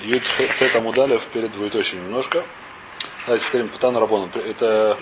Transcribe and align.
Юд 0.00 0.22
Тета 0.58 0.80
Мудалев 0.80 1.24
перед 1.26 1.52
двоеточием 1.52 2.04
немножко. 2.04 2.42
Давайте 3.26 3.44
повторим 3.44 3.68
Тан 3.68 3.96
Рабону. 3.96 4.28
Это 4.34 4.98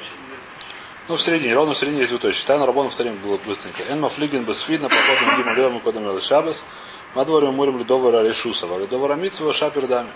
ну, 1.08 1.16
в 1.16 1.22
середине, 1.22 1.54
ровно 1.54 1.74
в 1.74 1.78
середине 1.78 2.00
есть 2.00 2.10
двоеточие. 2.10 2.46
Тан 2.46 2.62
Рабону 2.62 2.88
повторим 2.88 3.16
было 3.16 3.38
быстренько. 3.38 3.82
Энма 3.88 4.08
флиген 4.08 4.44
бесфидна, 4.44 4.88
походом 4.88 5.36
Гима 5.36 5.54
Лева 5.54 5.70
Мукодам 5.70 6.20
Шабас. 6.20 6.66
Мадворим 7.14 7.54
Мурим 7.54 7.78
Ледовара 7.78 8.22
Решусова. 8.22 8.78
Ледовара 8.78 9.14
Митсва 9.14 9.52
Шапердами. 9.52 10.08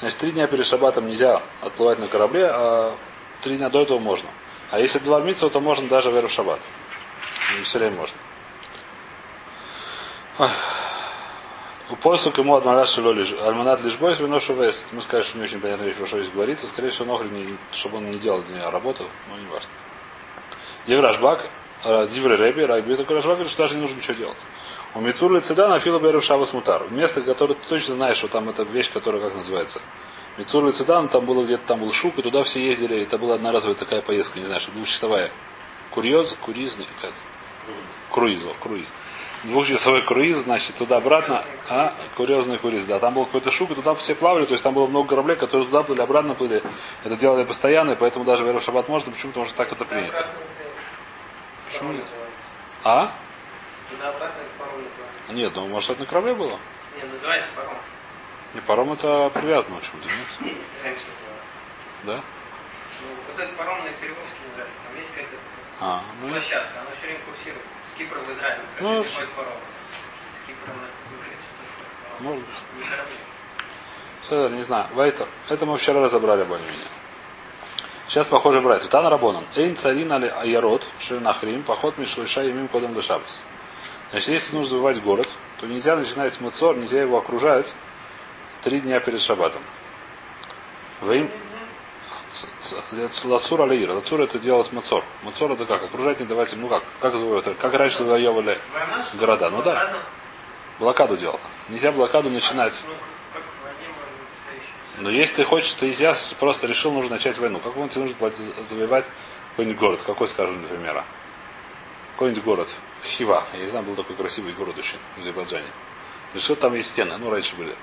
Значит, 0.00 0.18
три 0.18 0.32
дня 0.32 0.46
перед 0.46 0.66
шабатом 0.66 1.06
нельзя 1.06 1.40
отплывать 1.60 1.98
на 1.98 2.08
корабле, 2.08 2.46
а 2.46 2.94
три 3.42 3.56
дня 3.56 3.70
до 3.70 3.80
этого 3.80 3.98
можно. 3.98 4.28
А 4.70 4.78
если 4.78 4.98
два 4.98 5.20
митцва, 5.20 5.48
то 5.48 5.60
можно 5.60 5.86
даже 5.88 6.10
в 6.10 6.28
шаббат. 6.28 6.60
Не 7.56 7.62
все 7.62 7.78
время 7.78 7.96
можно. 7.96 8.16
У 10.38 10.42
посука 12.02 12.40
ему 12.40 12.56
альманат 12.56 13.82
лишь 13.82 13.96
бойс 13.96 14.18
выношу 14.18 14.54
вест. 14.54 14.86
Мы 14.92 15.02
скажем, 15.02 15.28
что 15.28 15.38
не 15.38 15.44
очень 15.44 15.60
понятно 15.60 15.92
что 16.06 16.18
здесь 16.20 16.32
говорится. 16.32 16.66
Скорее 16.66 16.90
всего, 16.90 17.12
нохрен, 17.12 17.34
не, 17.34 17.46
чтобы 17.72 17.98
он 17.98 18.10
не 18.10 18.18
делал 18.18 18.42
для 18.42 18.58
него 18.58 18.70
работу, 18.70 19.06
но 19.28 19.38
не 19.38 19.46
важно. 19.46 19.68
Еврашбак, 20.86 21.48
Дивры 22.10 22.36
Реби, 22.36 22.62
Рагби, 22.62 22.94
такой 22.94 23.16
Рашбак, 23.16 23.38
что 23.46 23.62
даже 23.62 23.74
не 23.74 23.82
нужно 23.82 23.96
ничего 23.96 24.14
делать. 24.14 24.38
У 24.94 25.00
Мицур 25.00 25.32
Лицеда 25.32 25.68
на 25.68 25.78
Фила 25.78 25.98
Беру 25.98 26.20
Шабас 26.20 26.52
Мутар. 26.52 26.84
Место, 26.90 27.20
которое 27.20 27.54
ты 27.54 27.68
точно 27.68 27.96
знаешь, 27.96 28.16
что 28.16 28.28
там 28.28 28.48
эта 28.48 28.62
вещь, 28.62 28.90
которая 28.92 29.20
как 29.20 29.34
называется. 29.34 29.82
Мицур 30.38 30.64
Лицедан, 30.64 31.08
там 31.08 31.26
было 31.26 31.44
где-то 31.44 31.66
там 31.66 31.80
был 31.80 31.92
шук, 31.92 32.18
и 32.18 32.22
туда 32.22 32.42
все 32.42 32.64
ездили. 32.64 33.02
Это 33.02 33.18
была 33.18 33.34
одноразовая 33.34 33.74
такая 33.74 34.02
поездка, 34.02 34.38
не 34.38 34.46
знаю, 34.46 34.60
что 34.60 34.72
двухчасовая. 34.72 35.30
Курьез, 35.90 36.36
куриз, 36.40 36.76
как? 37.00 37.12
Круиз, 38.10 38.40
круиз. 38.60 38.92
Двухчасовой 39.44 40.00
круиз, 40.02 40.38
значит, 40.38 40.74
туда-обратно, 40.76 41.42
а, 41.68 41.92
курьезный 42.16 42.56
круиз, 42.56 42.84
да. 42.84 42.98
Там 42.98 43.14
был 43.14 43.26
какой-то 43.26 43.50
шук, 43.50 43.70
и 43.72 43.74
туда 43.74 43.94
все 43.94 44.14
плавали, 44.14 44.46
то 44.46 44.52
есть 44.52 44.64
там 44.64 44.72
было 44.72 44.86
много 44.86 45.08
кораблей, 45.08 45.36
которые 45.36 45.66
туда 45.66 45.82
плыли, 45.82 46.00
обратно 46.00 46.34
плыли. 46.34 46.62
Это 47.04 47.16
делали 47.16 47.44
постоянно, 47.44 47.90
и 47.92 47.94
поэтому 47.94 48.24
даже 48.24 48.42
в 48.42 48.60
Шаббат 48.62 48.88
можно, 48.88 49.12
почему? 49.12 49.32
Потому 49.32 49.46
что 49.46 49.54
так 49.56 49.70
это 49.70 49.84
принято. 49.84 50.26
Почему 51.70 51.92
нет? 51.92 52.04
А? 52.84 53.12
Нет, 55.28 55.52
ну 55.56 55.66
может 55.68 55.90
это 55.90 56.00
на 56.00 56.06
корабле 56.06 56.34
было? 56.34 56.58
Нет, 56.96 57.12
называется 57.12 57.50
паром. 57.54 57.76
Не, 58.54 58.60
паром 58.60 58.92
это 58.92 59.30
привязано 59.34 59.76
почему-то, 59.76 60.08
нет? 60.08 60.54
Раньше 60.84 61.02
было. 61.04 62.14
Да? 62.14 62.20
Ну, 62.22 63.08
вот 63.28 63.42
этот 63.42 63.56
паром 63.56 63.78
на 63.78 63.90
перевозке 63.92 64.40
называется. 64.48 64.80
Там 64.86 64.98
есть 64.98 65.10
какая-то 65.10 65.36
А, 65.80 66.02
ну, 66.22 66.28
площадка, 66.30 66.80
она 66.80 66.90
все 66.96 67.06
время 67.06 67.20
курсирует. 67.26 67.73
С 67.94 67.98
в 67.98 68.32
Израиль. 68.32 68.58
Ну, 68.80 69.04
с- 69.04 69.16
на 69.16 69.24
может 72.20 72.44
быть. 72.44 72.86
Седер, 74.22 74.50
не 74.52 74.62
знаю. 74.62 74.88
Вайтер. 74.94 75.26
Это 75.48 75.66
мы 75.66 75.76
вчера 75.76 76.00
разобрали 76.00 76.44
более-менее. 76.44 76.86
Сейчас 78.08 78.26
похоже 78.26 78.60
брать. 78.60 78.88
Тан 78.88 79.06
Рабонан. 79.06 79.44
Эйн 79.54 79.76
царин 79.76 80.12
али 80.12 80.28
аярот, 80.28 80.86
шинахрим, 80.98 81.62
поход 81.62 81.98
мишлыша 81.98 82.48
имим 82.48 82.68
кодом 82.68 82.96
лешабас. 82.96 83.44
Значит, 84.10 84.28
если 84.28 84.56
нужно 84.56 84.70
завоевать 84.70 85.02
город, 85.02 85.28
то 85.60 85.66
нельзя 85.66 85.96
начинать 85.96 86.40
мыцор, 86.40 86.76
нельзя 86.76 87.00
его 87.00 87.18
окружать 87.18 87.72
три 88.62 88.80
дня 88.80 89.00
перед 89.00 89.20
шабатом. 89.20 89.62
Вы 91.00 91.18
им 91.20 91.30
Лацур 93.24 93.62
алиир. 93.62 93.92
Лацур 93.92 94.20
это 94.20 94.38
делалось 94.38 94.72
мацор. 94.72 95.04
Мацор 95.22 95.52
это 95.52 95.66
как? 95.66 95.82
Окружать 95.84 96.20
не 96.20 96.26
давать 96.26 96.52
им, 96.52 96.62
ну 96.62 96.68
как? 96.68 96.82
Как 97.00 97.14
завоевать? 97.14 97.56
Как 97.58 97.74
раньше 97.74 97.98
завоевывали 97.98 98.58
города? 99.14 99.50
Ну 99.50 99.62
да. 99.62 99.92
Блокаду 100.78 101.16
делал. 101.16 101.40
Нельзя 101.68 101.92
блокаду 101.92 102.30
начинать. 102.30 102.82
Ну, 102.86 102.94
как. 103.32 103.42
Но 104.98 105.10
если 105.10 105.36
ты 105.36 105.44
хочешь, 105.44 105.72
ты 105.74 105.92
я 105.98 106.14
просто 106.38 106.66
решил, 106.66 106.92
нужно 106.92 107.12
начать 107.12 107.38
войну. 107.38 107.58
Какой 107.60 107.88
тебе 107.88 108.02
нужно 108.02 108.32
завоевать 108.64 109.06
какой-нибудь 109.50 109.78
город? 109.78 110.00
Какой, 110.06 110.28
скажем, 110.28 110.58
для 110.60 110.68
примера? 110.68 111.04
Какой-нибудь 112.14 112.44
город. 112.44 112.74
Хива. 113.04 113.44
Я 113.52 113.60
не 113.60 113.66
знаю, 113.66 113.84
был 113.84 113.96
такой 113.96 114.16
красивый 114.16 114.52
город 114.52 114.78
очень 114.78 114.98
в 115.16 115.20
Азербайджане. 115.20 115.68
Решил, 116.32 116.56
там 116.56 116.74
есть 116.74 116.90
стены. 116.90 117.16
Ну, 117.18 117.30
раньше 117.30 117.54
были. 117.56 117.76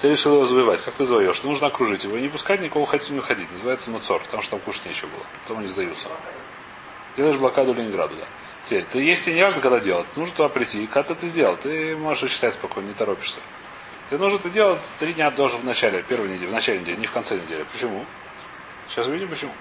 Ты 0.00 0.10
решил 0.10 0.34
его 0.34 0.46
завоевать. 0.46 0.80
Как 0.82 0.94
ты 0.94 1.04
завоешь? 1.04 1.42
Нужно 1.42 1.66
окружить 1.66 2.04
его 2.04 2.16
и 2.16 2.22
не 2.22 2.28
пускать 2.28 2.60
никого 2.60 2.84
хотеть 2.84 3.10
не 3.10 3.18
уходить. 3.18 3.50
Называется 3.50 3.90
Муцор, 3.90 4.22
потому 4.22 4.42
что 4.42 4.52
там 4.52 4.60
кушать 4.60 4.86
нечего 4.86 5.08
было. 5.08 5.26
Потом 5.42 5.58
они 5.58 5.68
сдаются. 5.68 6.08
Делаешь 7.16 7.36
блокаду 7.36 7.72
Ленинграду, 7.74 8.14
да. 8.14 8.26
Теперь, 8.64 8.84
ты 8.84 9.00
есть 9.00 9.24
тебе 9.24 9.36
не 9.36 9.42
важно, 9.42 9.60
когда 9.60 9.80
делать. 9.80 10.06
Нужно 10.14 10.34
туда 10.34 10.48
прийти. 10.48 10.84
И 10.84 10.86
когда 10.86 11.14
ты 11.14 11.26
сделал, 11.26 11.56
ты 11.56 11.96
можешь 11.96 12.30
считать 12.30 12.54
спокойно, 12.54 12.88
не 12.88 12.94
торопишься. 12.94 13.40
Ты 14.08 14.18
нужно 14.18 14.36
это 14.36 14.50
делать 14.50 14.80
три 14.98 15.14
дня 15.14 15.30
должен 15.30 15.60
в 15.60 15.64
начале, 15.64 16.02
первой 16.02 16.28
недели, 16.28 16.46
в 16.46 16.52
начале 16.52 16.80
недели, 16.80 16.96
не 16.96 17.06
в 17.06 17.12
конце 17.12 17.36
недели. 17.36 17.64
Почему? 17.72 18.06
Сейчас 18.88 19.06
увидим 19.06 19.28
почему. 19.28 19.52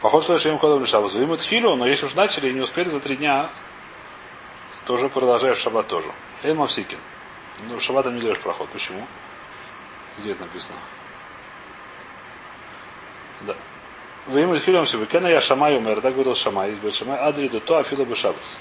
Поход 0.00 0.24
что 0.24 0.36
им 0.36 0.58
кодом 0.58 0.84
шаббат. 0.86 1.12
Вы 1.12 1.36
тхилу, 1.36 1.76
но 1.76 1.86
если 1.86 2.06
уж 2.06 2.14
начали 2.14 2.48
и 2.48 2.52
не 2.52 2.60
успели 2.60 2.88
за 2.88 3.00
три 3.00 3.16
дня, 3.16 3.50
то 4.86 4.94
уже 4.94 5.08
продолжаешь 5.08 5.58
шаббат 5.58 5.86
тоже. 5.86 6.08
Эль 6.42 6.54
Мавсикин. 6.54 6.98
Ну, 7.68 7.80
шаббатом 7.80 8.14
не 8.14 8.20
делаешь 8.20 8.40
проход. 8.40 8.68
Почему? 8.70 9.06
Где 10.18 10.32
это 10.32 10.42
написано? 10.42 10.78
Да. 13.42 13.54
Вы 14.26 14.40
ему 14.40 14.58
тхилу 14.58 14.84
себе. 14.86 15.06
Кена 15.06 15.26
я 15.26 15.40
шамай 15.40 15.76
умер. 15.76 16.00
Так 16.00 16.14
говорил 16.14 16.34
шамай. 16.34 16.72
Есть 16.82 16.96
шамай. 16.96 17.18
Адри 17.18 17.48
до 17.48 17.60
то 17.60 17.78
афила 17.78 18.04
бы 18.04 18.14
шаббас. 18.14 18.58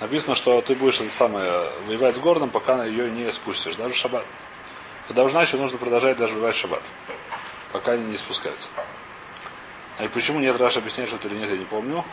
Написано, 0.00 0.34
что 0.34 0.62
ты 0.62 0.74
будешь 0.74 1.00
это 1.00 1.10
самое, 1.10 1.70
воевать 1.86 2.16
с 2.16 2.18
городом, 2.18 2.48
пока 2.48 2.84
ее 2.84 3.10
не 3.10 3.30
спустишь. 3.30 3.76
Даже. 3.76 3.94
Когда 5.08 5.24
уж 5.24 5.32
начал, 5.32 5.58
нужно 5.58 5.78
продолжать 5.78 6.16
даже 6.16 6.32
воевать 6.34 6.56
в 6.56 6.58
шаббат. 6.58 6.82
Пока 7.72 7.92
они 7.92 8.04
не 8.04 8.16
спускаются. 8.16 8.68
А 9.98 10.04
и 10.04 10.08
почему 10.08 10.40
нет, 10.40 10.58
Раша 10.58 10.78
объясняет, 10.78 11.10
что 11.10 11.18
это 11.18 11.28
или 11.28 11.36
нет, 11.36 11.50
я 11.50 11.56
не 11.58 11.64
помню. 11.66 12.04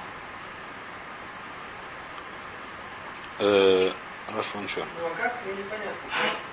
Помню, 4.54 4.70
что. 4.70 4.86
Ну, 5.00 5.08
а 5.08 5.10
как? 5.22 5.34
Мне 5.46 5.56
непонятно. 5.64 5.94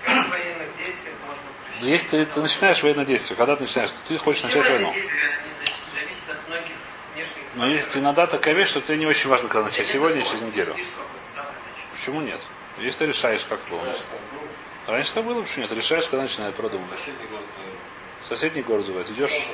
Как 0.05 0.27
в 0.27 0.31
военных 0.31 0.77
действиях 0.79 1.15
можно 1.27 1.43
Но 1.81 1.87
Если 1.89 2.09
ты, 2.09 2.27
ты 2.27 2.41
начинаешь 2.41 2.83
военное 2.83 3.05
действие, 3.05 3.37
когда 3.37 3.57
ты 3.57 3.63
начинаешь, 3.63 3.91
ты 4.09 4.17
хочешь 4.19 4.43
начать 4.45 4.69
войну. 4.71 4.93
зависит 4.93 6.31
от 6.31 6.49
многих 6.49 6.73
внешних 7.15 7.43
Но 7.55 7.67
есть 7.69 7.97
иногда 7.97 8.27
такая 8.27 8.55
вещь, 8.55 8.69
что 8.69 8.81
тебе 8.81 8.99
не 8.99 9.07
очень 9.07 9.29
важно, 9.29 9.49
когда 9.49 9.65
начать. 9.65 9.87
Сегодня 9.87 10.19
или 10.21 10.25
через 10.27 10.43
неделю. 10.43 10.77
Почему 11.95 12.21
нет? 12.21 12.41
Если 12.79 13.01
ты 13.01 13.07
решаешь, 13.07 13.45
как 13.49 13.61
было. 13.69 13.83
Раньше 14.87 15.11
это 15.13 15.23
было, 15.23 15.43
почему 15.43 15.63
нет? 15.63 15.73
Решаешь, 15.73 16.05
когда 16.09 16.23
начинает 16.23 16.55
продумывать. 16.55 16.99
Соседний 16.99 17.27
город. 17.27 17.45
э, 17.59 18.25
Соседний 18.25 18.63
город 18.63 18.87
зовет. 18.87 19.11
Идешь. 19.11 19.49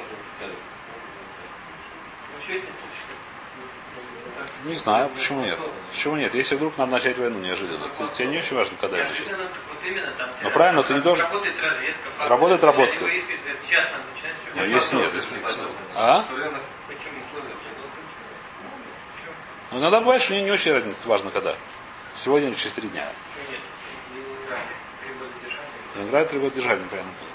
Не 4.65 4.75
знаю, 4.75 5.09
почему 5.11 5.43
нет. 5.45 5.59
Почему 5.91 6.17
нет? 6.17 6.35
Если 6.35 6.57
вдруг 6.57 6.77
надо 6.79 6.93
начать 6.93 7.19
войну 7.19 7.39
неожиданно, 7.39 7.89
ты- 7.89 8.09
тебе 8.15 8.27
не 8.29 8.39
очень 8.39 8.57
важно, 8.57 8.77
когда 8.81 8.99
ее 8.99 9.05
начать. 9.05 9.27
Ну, 10.43 10.51
правильно, 10.51 10.83
ты 10.83 10.95
не 10.95 11.01
должен- 11.01 11.25
Работает 11.25 11.61
разведка. 11.63 12.09
факты. 12.17 12.29
Работает 12.29 12.65
работка. 12.65 12.97
Но 14.55 14.65
если 14.65 14.97
нет, 14.97 15.11
а? 15.95 16.25
Но 19.71 19.79
иногда 19.79 20.01
бывает, 20.01 20.21
что 20.21 20.33
мне 20.33 20.43
не 20.43 20.51
очень 20.51 20.73
разница, 20.73 21.07
важно 21.07 21.31
когда. 21.31 21.55
Сегодня 22.13 22.49
или 22.49 22.57
через 22.57 22.73
три 22.75 22.89
дня. 22.89 23.09
Ленинград. 25.97 26.29
Три 26.29 26.39
года 26.41 26.55
держали. 26.57 26.83
Неправильно 26.83 27.13
понял. 27.21 27.33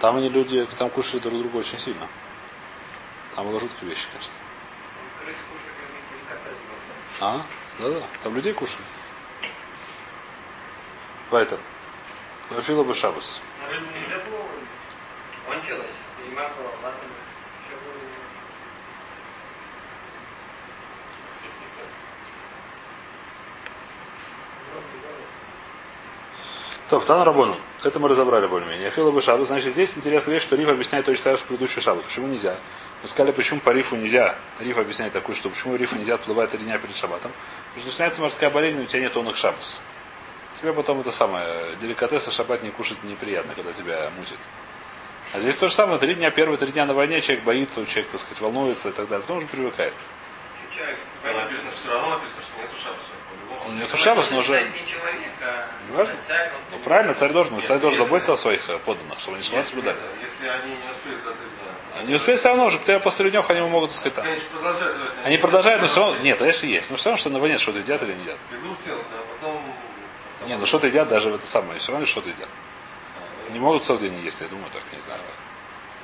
Там 0.00 0.16
они 0.16 0.28
люди, 0.28 0.66
там 0.78 0.90
кушали 0.90 1.20
друг 1.20 1.40
друга 1.40 1.56
очень 1.56 1.78
сильно. 1.78 2.06
Там 3.34 3.46
было 3.48 3.58
жуткие 3.58 3.90
вещи, 3.90 4.06
конечно. 4.12 4.32
А? 7.20 7.42
Да-да. 7.78 8.06
Там 8.22 8.34
людей 8.36 8.52
кушали. 8.52 8.84
Вайтер. 11.30 11.58
Вафила 12.50 12.84
бы 12.84 12.94
шабас. 12.94 13.40
На 13.60 13.68
рыбу 13.68 13.86
нельзя 13.86 14.18
было 14.24 14.38
ловить? 14.38 14.68
Кончилось. 15.46 15.86
Зима 16.24 16.42
была, 16.42 16.70
ладно. 16.82 17.00
Все 17.66 17.76
было. 17.76 17.94
То, 26.90 27.00
Тан 27.00 27.22
Рабону. 27.22 27.58
Это 27.82 27.98
мы 27.98 28.08
разобрали 28.08 28.46
более-менее. 28.46 28.88
Афила 28.88 29.10
бы 29.10 29.20
шабас. 29.20 29.48
Значит, 29.48 29.72
здесь 29.72 29.96
интересная 29.96 30.34
вещь, 30.34 30.44
что 30.44 30.54
Риф 30.54 30.68
объясняет 30.68 31.06
же, 31.06 31.16
что 31.16 31.36
предыдущий 31.38 31.82
шабас. 31.82 32.04
Почему 32.04 32.28
нельзя? 32.28 32.56
Мы 33.04 33.08
сказали, 33.08 33.32
почему 33.32 33.60
по 33.60 33.68
Рифу 33.68 33.96
нельзя. 33.96 34.34
Риф 34.60 34.78
объясняет 34.78 35.12
такую, 35.12 35.36
что 35.36 35.50
почему 35.50 35.76
Рифу 35.76 35.94
нельзя 35.94 36.14
отплывать 36.14 36.52
три 36.52 36.60
дня 36.60 36.78
перед 36.78 36.96
шабатом. 36.96 37.32
Потому 37.66 37.80
что 37.80 37.90
начинается 37.90 38.22
морская 38.22 38.48
болезнь, 38.48 38.82
у 38.82 38.86
тебя 38.86 39.02
нет 39.02 39.14
онных 39.14 39.36
шабас. 39.36 39.82
Тебе 40.58 40.72
потом 40.72 41.00
это 41.00 41.10
самое, 41.10 41.76
деликатесы 41.82 42.30
шаббат 42.30 42.62
не 42.62 42.70
кушать 42.70 43.04
неприятно, 43.04 43.54
когда 43.54 43.74
тебя 43.74 44.10
мутит. 44.16 44.38
А 45.34 45.40
здесь 45.40 45.54
то 45.54 45.66
же 45.66 45.74
самое, 45.74 45.98
три 45.98 46.14
дня, 46.14 46.30
первые 46.30 46.56
три 46.56 46.72
дня 46.72 46.86
на 46.86 46.94
войне 46.94 47.20
человек 47.20 47.44
боится, 47.44 47.84
человек, 47.84 48.10
так 48.10 48.20
сказать, 48.20 48.40
волнуется 48.40 48.88
и 48.88 48.92
так 48.92 49.06
далее. 49.06 49.20
Потом 49.20 49.36
уже 49.36 49.48
привыкает. 49.48 49.92
Написано, 51.24 51.70
все 51.74 51.92
равно 51.92 52.08
написано, 52.08 52.40
что 52.40 52.62
нету 52.62 52.74
шапса. 52.82 53.10
По-любому. 53.28 53.80
Нету 53.80 53.96
шабас, 53.98 54.30
но 54.30 54.38
уже... 54.38 54.62
Не 54.62 54.68
а 55.42 55.66
Важно? 55.92 56.14
Царь, 56.26 56.50
Ну 56.72 56.78
правильно, 56.78 57.12
царь 57.12 57.32
должен, 57.32 57.62
царь 57.66 57.80
должен 57.80 58.02
заботиться 58.02 58.32
о 58.32 58.36
своих 58.36 58.64
подданных, 58.86 59.18
чтобы 59.18 59.36
они 59.36 59.44
шла 59.44 59.62
соблюдали. 59.62 59.98
Если 60.22 60.46
они 60.48 60.70
не 60.70 60.90
успеют 60.90 61.22
за 61.22 61.32
три 61.32 61.53
Они 61.96 62.14
успеют 62.14 62.40
все 62.40 62.48
равно 62.48 62.66
уже, 62.66 62.78
хотя 62.78 62.98
после 62.98 63.30
днев 63.30 63.48
они 63.48 63.60
могут 63.60 63.90
так 63.90 63.98
сказать 63.98 64.24
делать. 64.24 64.42
Они 65.24 65.38
продолжают, 65.38 65.82
но 65.82 65.88
все 65.88 66.00
равно. 66.00 66.16
Нет, 66.22 66.38
конечно, 66.38 66.66
есть. 66.66 66.90
Но 66.90 66.96
все 66.96 67.10
равно, 67.10 67.18
что 67.18 67.30
на 67.30 67.38
войне 67.38 67.58
что-то 67.58 67.78
едят 67.78 68.02
или 68.02 68.14
не 68.14 68.22
едят. 68.22 68.38
А 68.50 69.34
потом... 69.40 69.62
Не, 70.46 70.56
ну 70.56 70.66
что-то 70.66 70.88
едят 70.88 71.08
даже 71.08 71.30
в 71.30 71.34
это 71.36 71.46
самое, 71.46 71.78
все 71.78 71.92
равно 71.92 72.06
что-то 72.06 72.30
едят. 72.30 72.48
Не 73.50 73.60
могут 73.60 73.84
целый 73.84 74.00
день 74.00 74.14
не 74.14 74.22
есть, 74.22 74.40
я 74.40 74.48
думаю, 74.48 74.70
так, 74.72 74.82
не 74.92 75.00
знаю. 75.00 75.20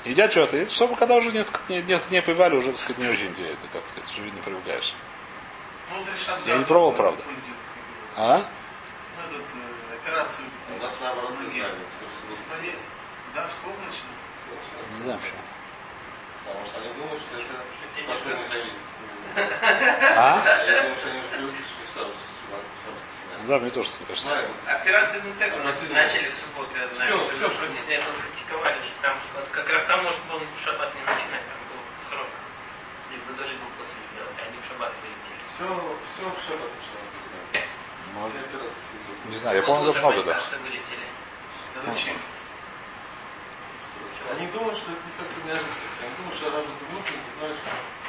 Едят 0.04 0.30
что-то, 0.30 0.56
и 0.56 0.66
чтобы 0.66 0.94
когда 0.94 1.16
уже 1.16 1.32
несколько 1.32 1.60
дней, 1.66 1.82
несколько 1.82 2.08
дней 2.10 2.22
поевали, 2.22 2.56
уже, 2.56 2.68
так 2.68 2.78
сказать, 2.78 2.98
не 2.98 3.08
очень 3.08 3.26
интересно, 3.26 3.68
как 3.72 3.82
сказать, 3.86 4.10
уже 4.12 4.22
видно, 4.22 4.40
привыкаешь. 4.42 4.94
Ну, 5.90 6.04
Я 6.46 6.58
не 6.58 6.64
пробовал, 6.64 6.92
правда. 6.92 7.22
А? 8.16 8.36
Ну, 8.38 9.36
этот, 9.36 9.42
э, 9.42 9.96
операцию. 10.02 10.46
У 10.78 10.82
нас 10.82 10.94
наоборот 11.02 11.32
Нет. 11.52 11.66
начнут? 13.86 14.96
Не 14.96 15.02
знаю 15.04 15.18
почему. 15.18 15.49
Потому 16.50 16.66
что 16.66 16.76
они 16.82 16.90
думают, 16.98 17.22
что 17.22 17.38
это 17.38 17.54
последний 18.10 18.48
союз. 18.50 18.74
А? 19.36 20.42
Я 20.66 20.82
думаю, 20.82 20.96
что 20.98 21.08
они 21.08 21.18
уже 21.20 21.28
привыкли, 21.30 21.62
что 21.62 21.82
все, 21.86 22.02
Да, 23.46 23.58
мне 23.58 23.70
тоже 23.70 23.88
так 23.90 24.06
кажется. 24.08 24.34
Операцию 24.66 25.22
Операцию 25.30 25.92
начали 25.94 26.30
в 26.30 26.34
субботу, 26.34 26.74
я 26.74 26.88
знаю, 26.88 27.18
всё, 27.30 27.46
его 27.46 27.54
против 27.54 27.88
этого 27.88 28.14
критиковали, 28.18 28.78
что 28.82 28.94
там 29.02 29.14
вот 29.34 29.46
как 29.52 29.68
раз 29.70 29.84
там 29.86 30.02
может 30.02 30.22
был 30.26 30.40
в 30.42 30.58
шаббат 30.58 30.90
не 30.94 31.02
начинать, 31.06 31.46
там 31.46 31.60
был 31.70 31.80
срок. 32.10 32.26
И 33.10 33.14
задали 33.30 33.54
был 33.54 33.70
после 33.78 33.98
сделать, 34.10 34.34
а 34.34 34.42
они 34.50 34.58
в 34.58 34.66
шаббат 34.66 34.92
залетели. 34.98 35.42
Все, 35.54 35.66
все, 36.18 36.24
все. 36.42 36.52
Ну, 38.14 38.26
Все 38.26 38.38
операции 38.42 38.82
серьезные. 38.90 39.30
Не 39.30 39.36
знаю, 39.38 39.56
я 39.56 39.62
помню, 39.62 39.92
много, 39.94 40.22
да. 40.24 40.34
Что 40.40 40.58
вылетели. 40.58 41.06
А 41.78 41.92
зачем? 41.94 42.16
Они 44.30 44.46
думают, 44.48 44.76
что 44.78 44.90
это 44.92 45.00
как-то 45.18 45.40
неожиданно. 45.46 45.74
Они 46.02 46.10
думают, 46.18 46.36
что 46.38 46.46
работают 46.50 46.78
внутренне, 46.90 47.22
знаешь, 47.38 47.56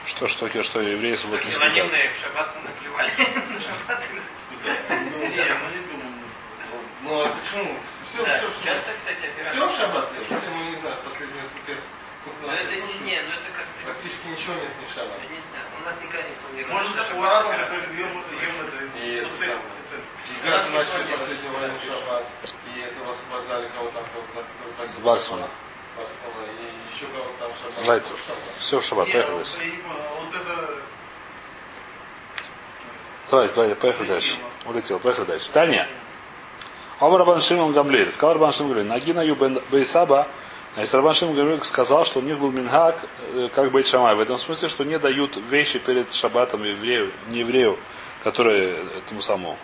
Что, 0.06 0.28
что, 0.28 0.50
что, 0.50 0.64
что 0.64 0.82
евреи 0.82 1.16
субботу 1.16 1.44
не 1.46 1.52
соблюдают. 1.52 1.78
Анонимные 1.78 2.12
в 2.12 2.18
шаббат 2.22 2.56
наплевали. 2.64 3.12
Не, 3.18 3.24
не 5.28 5.82
думаем. 5.90 6.14
Ну 7.04 7.10
а 7.22 7.24
почему? 7.34 7.74
Все, 7.90 8.22
Да, 8.26 8.38
все, 8.38 8.48
все. 8.52 8.64
Часто, 8.66 8.90
кстати, 8.94 9.20
Все 9.20 9.28
в 9.34 9.36
операция. 9.66 9.78
шаббат 9.82 10.06
делают? 10.14 10.30
Все, 10.30 10.50
мы 10.52 10.62
не 10.70 10.76
знаю, 10.78 10.96
последние 11.04 11.42
несколько 11.42 11.72
лет. 11.72 11.80
сколько 12.22 12.38
Ну 12.42 12.48
нас 12.48 12.58
это 12.62 12.76
не, 12.78 13.18
ну 13.26 13.32
это 13.34 13.50
как-то... 13.58 13.74
Практически 13.86 14.26
ничего 14.30 14.54
нет 14.62 14.70
ни 14.78 14.86
в 14.86 14.92
шаббат. 14.94 15.18
Я 15.26 15.30
не 15.34 15.42
знаю, 15.42 15.66
у 15.74 15.82
нас 15.82 15.96
никогда 15.98 16.22
не 16.30 16.36
планировали. 16.38 16.74
Может, 16.78 16.92
что 16.92 17.02
это 17.02 17.14
у 17.18 17.22
арабов 17.26 17.52
это 17.58 17.66
операция. 17.66 17.98
ем 17.98 18.14
ем 18.14 18.56
это. 18.62 18.78
И 19.02 19.18
это 19.18 19.26
ну, 19.26 19.34
самое. 19.42 19.66
как 20.46 20.62
начали 20.70 21.10
последнюю 21.10 21.52
войну 21.58 21.74
в 21.74 21.82
шаббат, 21.90 22.24
и 22.46 22.72
этого 22.86 23.10
освобождали 23.10 23.66
кого-то 23.74 23.98
кого-то. 24.14 24.46
Ваксмана. 25.02 25.50
Шаббат. 27.82 28.14
Все 28.60 28.80
в 28.80 28.86
шаббат, 28.86 29.12
поехали 29.12 29.36
дальше. 29.36 29.58
это... 30.34 30.76
Давайте, 33.30 33.76
поехали, 33.76 34.08
дальше. 34.08 34.36
Улетел, 34.66 35.00
поехали 35.00 35.26
дальше. 35.26 35.52
Таня. 35.52 35.88
Омар 37.00 37.20
Рабан 37.20 37.42
Шимон 37.42 37.74
Гамлель. 37.74 38.12
Сказал 38.12 38.36
Рабан 38.36 38.52
Шимон 38.52 38.74
Гамлель. 38.74 38.88
Нагина 38.88 39.22
Ю 39.22 39.36
Бейсаба. 39.72 40.28
Значит, 40.76 40.94
Рабан 40.94 41.14
Шимон 41.14 41.36
Гамлель 41.36 41.64
сказал, 41.64 42.06
что 42.06 42.20
у 42.20 42.22
них 42.22 42.38
был 42.38 42.52
минхак, 42.52 42.98
э, 43.34 43.50
как 43.54 43.72
Бейт 43.72 43.88
Шамай. 43.88 44.16
В 44.16 44.20
этом 44.20 44.38
смысле, 44.38 44.70
что 44.70 44.84
не 44.84 45.00
дают 45.00 45.36
вещи 45.50 45.80
перед 45.80 46.14
шаббатом 46.14 46.64
еврею, 46.64 47.12
не 47.28 47.40
еврею, 47.40 47.78
который 48.24 48.76
этому 48.98 49.22
самому 49.22 49.58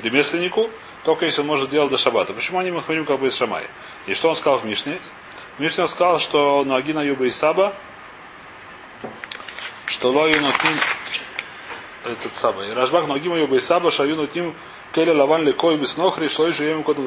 ремесленнику, 0.00 0.70
только 1.04 1.24
если 1.24 1.40
он 1.40 1.46
может 1.46 1.70
делать 1.70 1.90
до 1.90 1.98
шаббата. 1.98 2.32
Почему 2.32 2.58
они 2.58 2.70
махмарим 2.70 3.04
как 3.04 3.20
Бейт 3.20 3.32
Шамай? 3.32 3.66
И 4.06 4.14
что 4.14 4.28
он 4.28 4.36
сказал 4.36 4.58
в 4.58 4.64
Мишне? 4.64 4.98
Он 5.58 5.88
сказал, 5.88 6.18
что 6.18 6.64
Нагина 6.64 7.00
Ю 7.00 7.14
Бейсаба, 7.16 7.74
что 9.86 10.10
лою 10.10 10.40
нотним 10.40 10.72
этот 12.04 12.34
самый. 12.34 12.72
Рашбах 12.72 13.06
ногим 13.06 13.34
ее 13.34 13.46
бейсаба 13.46 13.90
шаю 13.90 14.16
нотним 14.16 14.54
келя 14.92 15.14
лаван 15.14 15.44
лекой 15.44 15.76
беснохри 15.76 16.28
шло 16.28 16.48
и 16.48 16.52
живем 16.52 16.82
код 16.82 16.98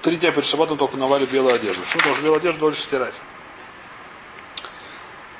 Три 0.00 0.16
дня 0.16 0.32
перед 0.32 0.46
шабатом 0.46 0.76
только 0.76 0.96
навали 0.96 1.26
белую 1.26 1.54
одежду. 1.54 1.80
Почему? 1.82 1.98
Потому 1.98 2.14
что 2.14 2.24
белую 2.24 2.38
одежду 2.38 2.60
дольше 2.60 2.82
стирать. 2.82 3.14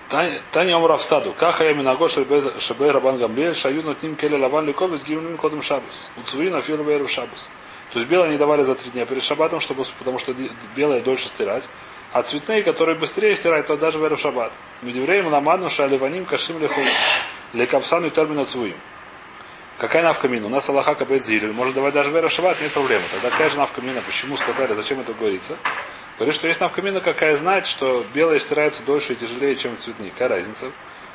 Таня- 0.08 0.42
Таня 0.52 0.76
омра 0.76 0.96
в 0.96 1.04
цаду. 1.04 1.32
Каха 1.32 1.64
я 1.64 1.72
минаго 1.74 2.08
шебей 2.08 2.90
рабан 2.90 3.18
гамлиэль 3.18 3.56
шаю 3.56 3.82
нотним 3.82 4.14
келя 4.14 4.38
лаван 4.38 4.66
лекой 4.66 4.88
без 4.88 5.04
гимним 5.04 5.36
кодом 5.36 5.62
шабас. 5.62 6.10
Уцвин 6.16 6.54
афил 6.54 6.76
в 6.76 7.08
шабас. 7.08 7.50
То 7.92 7.98
есть 7.98 8.08
белое 8.08 8.28
не 8.30 8.38
давали 8.38 8.62
за 8.62 8.74
три 8.74 8.90
дня 8.90 9.04
перед 9.04 9.22
шабатом, 9.24 9.58
чтобы, 9.60 9.84
потому 9.98 10.18
что 10.18 10.34
белое 10.76 11.00
дольше 11.00 11.26
стирать. 11.26 11.64
А 12.12 12.22
цветные, 12.22 12.62
которые 12.62 12.96
быстрее 12.98 13.34
стирать, 13.34 13.66
то 13.66 13.76
даже 13.76 13.98
в 13.98 14.04
эру 14.04 14.16
шаббат. 14.18 14.52
Медевреем 14.82 15.28
ламану 15.28 15.70
шаливаним 15.70 16.26
кашим 16.26 16.60
леху 16.60 16.80
лекапсану 17.54 18.08
и 18.08 18.10
термина 18.10 18.44
цвуим. 18.44 18.76
Какая 19.78 20.02
навкамина? 20.02 20.46
У 20.46 20.50
нас 20.50 20.68
Аллаха 20.68 20.94
капает 20.94 21.24
зилю. 21.24 21.52
Может 21.54 21.74
давать 21.74 21.94
даже 21.94 22.10
в 22.10 22.16
эру 22.16 22.28
нет 22.28 22.72
проблемы. 22.72 23.02
Тогда 23.10 23.30
какая 23.30 23.48
же 23.48 23.56
навкамина? 23.56 24.02
Почему 24.02 24.36
сказали, 24.36 24.74
зачем 24.74 25.00
это 25.00 25.14
говорится? 25.14 25.56
Говорит, 26.18 26.34
что 26.34 26.46
есть 26.46 26.60
навкамина, 26.60 27.00
какая 27.00 27.34
знает, 27.36 27.66
что 27.66 28.04
белое 28.12 28.38
стирается 28.38 28.82
дольше 28.82 29.14
и 29.14 29.16
тяжелее, 29.16 29.56
чем 29.56 29.76
цветные. 29.78 30.10
Какая 30.10 30.28
разница? 30.28 30.66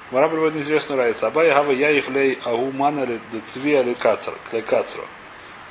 Мара 0.10 0.28
приводит 0.30 0.56
неизвестную 0.56 0.98
разницу. 0.98 1.28
Абай 1.28 1.50
гава 1.50 1.72
яев 1.72 2.10
лей 2.10 2.40
агумана 2.44 3.04
ли 3.04 3.20
децви 3.32 3.76
али 3.76 3.94
кацар. 3.94 4.34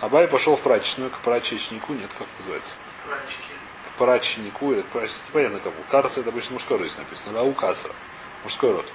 Абай 0.01 0.29
пошел 0.29 0.57
в 0.57 0.61
прачечную, 0.61 1.11
к 1.11 1.19
прачечнику, 1.19 1.95
нет, 1.95 2.11
как 2.17 2.29
называется? 2.39 2.77
Прачки. 3.07 3.46
К 3.97 3.99
прачечнику 3.99 4.73
или 4.73 4.83
к 4.83 4.87
прачечнику, 4.87 5.25
непонятно 5.29 5.61
кому. 5.61 5.77
קצרא 5.91 6.21
это 6.21 6.29
обычно 6.29 6.55
мужской 6.55 6.77
род 6.77 6.87
здесь 6.87 6.99
написано. 6.99 7.39
ההוא 7.39 7.53
קצרא. 7.53 7.91
Мужской 8.45 8.73
род. 8.73 8.87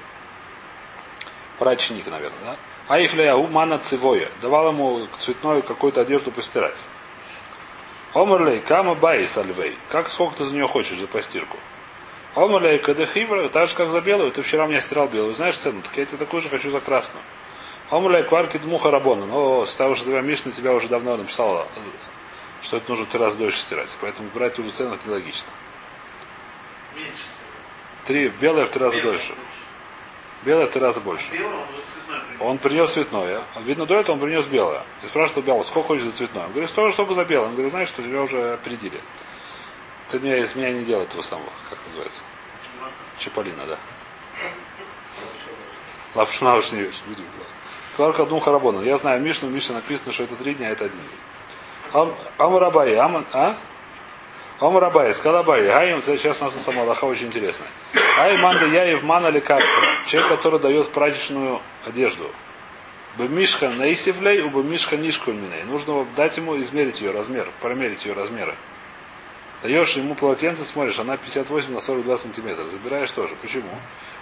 Прачечник, 1.58 2.08
наверное, 2.08 2.40
да? 2.44 2.56
אייתי 2.88 3.25
ליה 3.25 3.48
מנא 3.48 3.80
דצבעא. 3.80 4.30
Давал 4.42 4.70
ему 4.70 5.08
цветную 5.20 5.64
какую-то 5.64 6.02
одежду 6.02 6.32
постирать. 6.32 6.84
אמר 8.14 8.34
ליה, 8.34 8.60
כמה 8.60 8.94
בעית 8.94 9.38
עילויה. 9.38 9.76
Как 9.90 10.10
сколько 10.10 10.38
ты 10.38 10.44
за 10.44 10.54
нее 10.54 10.68
хочешь, 10.68 11.00
за 11.00 11.08
постирку? 11.08 11.58
אמר 12.36 12.54
ליה, 12.54 12.78
כדחיורא, 12.78 13.50
так 13.50 13.70
же, 13.70 13.76
как 13.76 13.90
за 13.90 14.02
белую. 14.02 14.32
Ты 14.32 14.42
вчера 14.42 14.68
мне 14.68 14.82
стирал 14.82 15.08
белую. 15.08 15.34
Знаешь 15.34 15.58
цену? 15.58 15.82
Так 15.82 15.98
я 15.98 16.06
тебе 16.06 16.18
такую 16.18 16.42
же 16.42 16.50
хочу 16.50 16.70
за 16.70 16.80
красную. 16.80 17.24
אמר 17.90 18.05
ליה, 18.05 18.24
כבר 18.24 18.58
קדמוך 18.58 18.92
רבנן. 18.92 19.26
Но 19.26 19.66
с 19.66 19.76
того, 19.76 19.96
что 19.96 20.06
твоя 20.06 20.22
Мишна 20.22 20.52
тебя 20.52 20.74
уже 20.74 20.88
давно 20.88 21.18
написала, 21.18 21.68
что 22.62 22.78
это 22.78 22.90
нужно 22.90 23.06
три 23.06 23.20
раза 23.20 23.38
дольше 23.38 23.60
стирать. 23.60 23.90
Поэтому 24.02 24.30
брать 24.34 24.56
ту 24.56 24.64
же 24.64 24.72
цену 24.72 24.96
это 24.96 25.08
нелогично. 25.08 25.50
Меньше. 26.96 27.12
Три, 28.06 28.30
белое 28.30 28.66
в 28.66 28.70
три 28.70 28.84
раза 28.84 28.98
Белый 28.98 29.12
дольше. 29.12 29.36
Белое 30.44 30.68
в 30.68 30.72
три 30.72 30.82
раза 30.82 31.00
больше. 31.02 31.26
Он 31.32 31.38
принес. 31.38 32.40
Он 32.40 32.58
принес 32.58 32.92
цветное. 32.92 33.44
Видно, 33.60 33.86
до 33.86 33.96
этого 33.96 34.16
он 34.16 34.22
принес 34.22 34.46
белое. 34.46 34.84
И 35.04 35.08
спрашивает 35.08 35.44
у 35.44 35.48
белого, 35.48 35.64
сколько 35.64 35.90
хочешь 35.90 36.06
за 36.06 36.12
цветное? 36.12 36.46
Он 36.46 36.52
говорит, 36.52 36.70
столько, 36.70 36.94
чтобы 36.94 37.14
за 37.14 37.26
белое. 37.26 37.48
Он 37.48 37.54
говорит, 37.54 37.72
знаешь, 37.72 37.90
что 37.90 38.02
тебя 38.02 38.22
уже 38.22 38.54
опередили. 38.54 39.00
Ты 40.10 40.20
меня 40.20 40.38
из 40.38 40.56
меня 40.56 40.74
не 40.74 40.84
делает 40.84 41.14
в 41.14 41.20
основном. 41.20 41.54
Как 41.70 41.78
называется? 41.88 42.24
Чаполина, 43.20 43.66
да. 43.66 43.78
Лапшина 46.16 46.56
уж 46.56 46.72
не 46.72 46.84
будем. 46.84 47.26
Кларка 47.96 48.24
одну 48.24 48.40
харабона. 48.40 48.82
Я 48.82 48.98
знаю 48.98 49.22
Мишну, 49.22 49.48
в 49.48 49.52
Мишне 49.52 49.76
написано, 49.76 50.12
что 50.12 50.24
это 50.24 50.36
три 50.36 50.56
дня, 50.56 50.70
а 50.70 50.72
это 50.72 50.86
один 50.86 50.98
день. 50.98 51.31
Ам- 51.94 52.16
Амарабай, 52.38 52.96
Аман, 52.96 53.26
а? 53.34 53.56
Амарабай, 54.60 55.14
Скалабай, 55.14 55.66
Гаим, 55.66 56.02
сейчас 56.02 56.42
у 56.42 56.46
нас 56.46 56.54
сама 56.54 56.84
Аллаха 56.84 57.06
очень 57.06 57.28
интересная. 57.28 57.68
Ай 58.20 58.38
манда 58.38 58.66
яев 58.66 59.02
мана 59.04 59.28
лекарца. 59.28 59.66
Человек, 60.06 60.30
который 60.30 60.60
дает 60.60 60.90
прачечную 60.90 61.60
одежду. 61.86 62.30
Бемишха 63.18 63.70
наисивлей, 63.70 64.42
у 64.42 64.50
бемишха 64.50 64.98
нишку 64.98 65.32
миней. 65.32 65.64
Нужно 65.64 66.06
дать 66.16 66.38
ему 66.38 66.58
измерить 66.60 67.02
ее 67.02 67.12
размер, 67.12 67.50
промерить 67.60 68.06
ее 68.06 68.14
размеры. 68.14 68.56
Даешь 69.64 69.94
ему 69.94 70.16
полотенце, 70.16 70.64
смотришь, 70.64 71.00
она 71.00 71.18
58 71.18 71.74
на 71.74 71.82
42 71.82 72.18
сантиметра. 72.18 72.64
Забираешь 72.66 73.12
тоже. 73.12 73.36
Почему? 73.42 73.70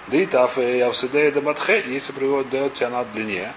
Да 0.07 0.17
и 0.17 0.25
тафе, 0.25 0.79
я 0.79 0.89
всегда 0.89 1.29
да 1.31 1.41
матхе, 1.41 1.83
если 1.88 2.13
приводит, 2.13 2.49
дает 2.49 2.73
тебе 2.73 2.88
она 2.88 3.03
длиннее, 3.03 3.53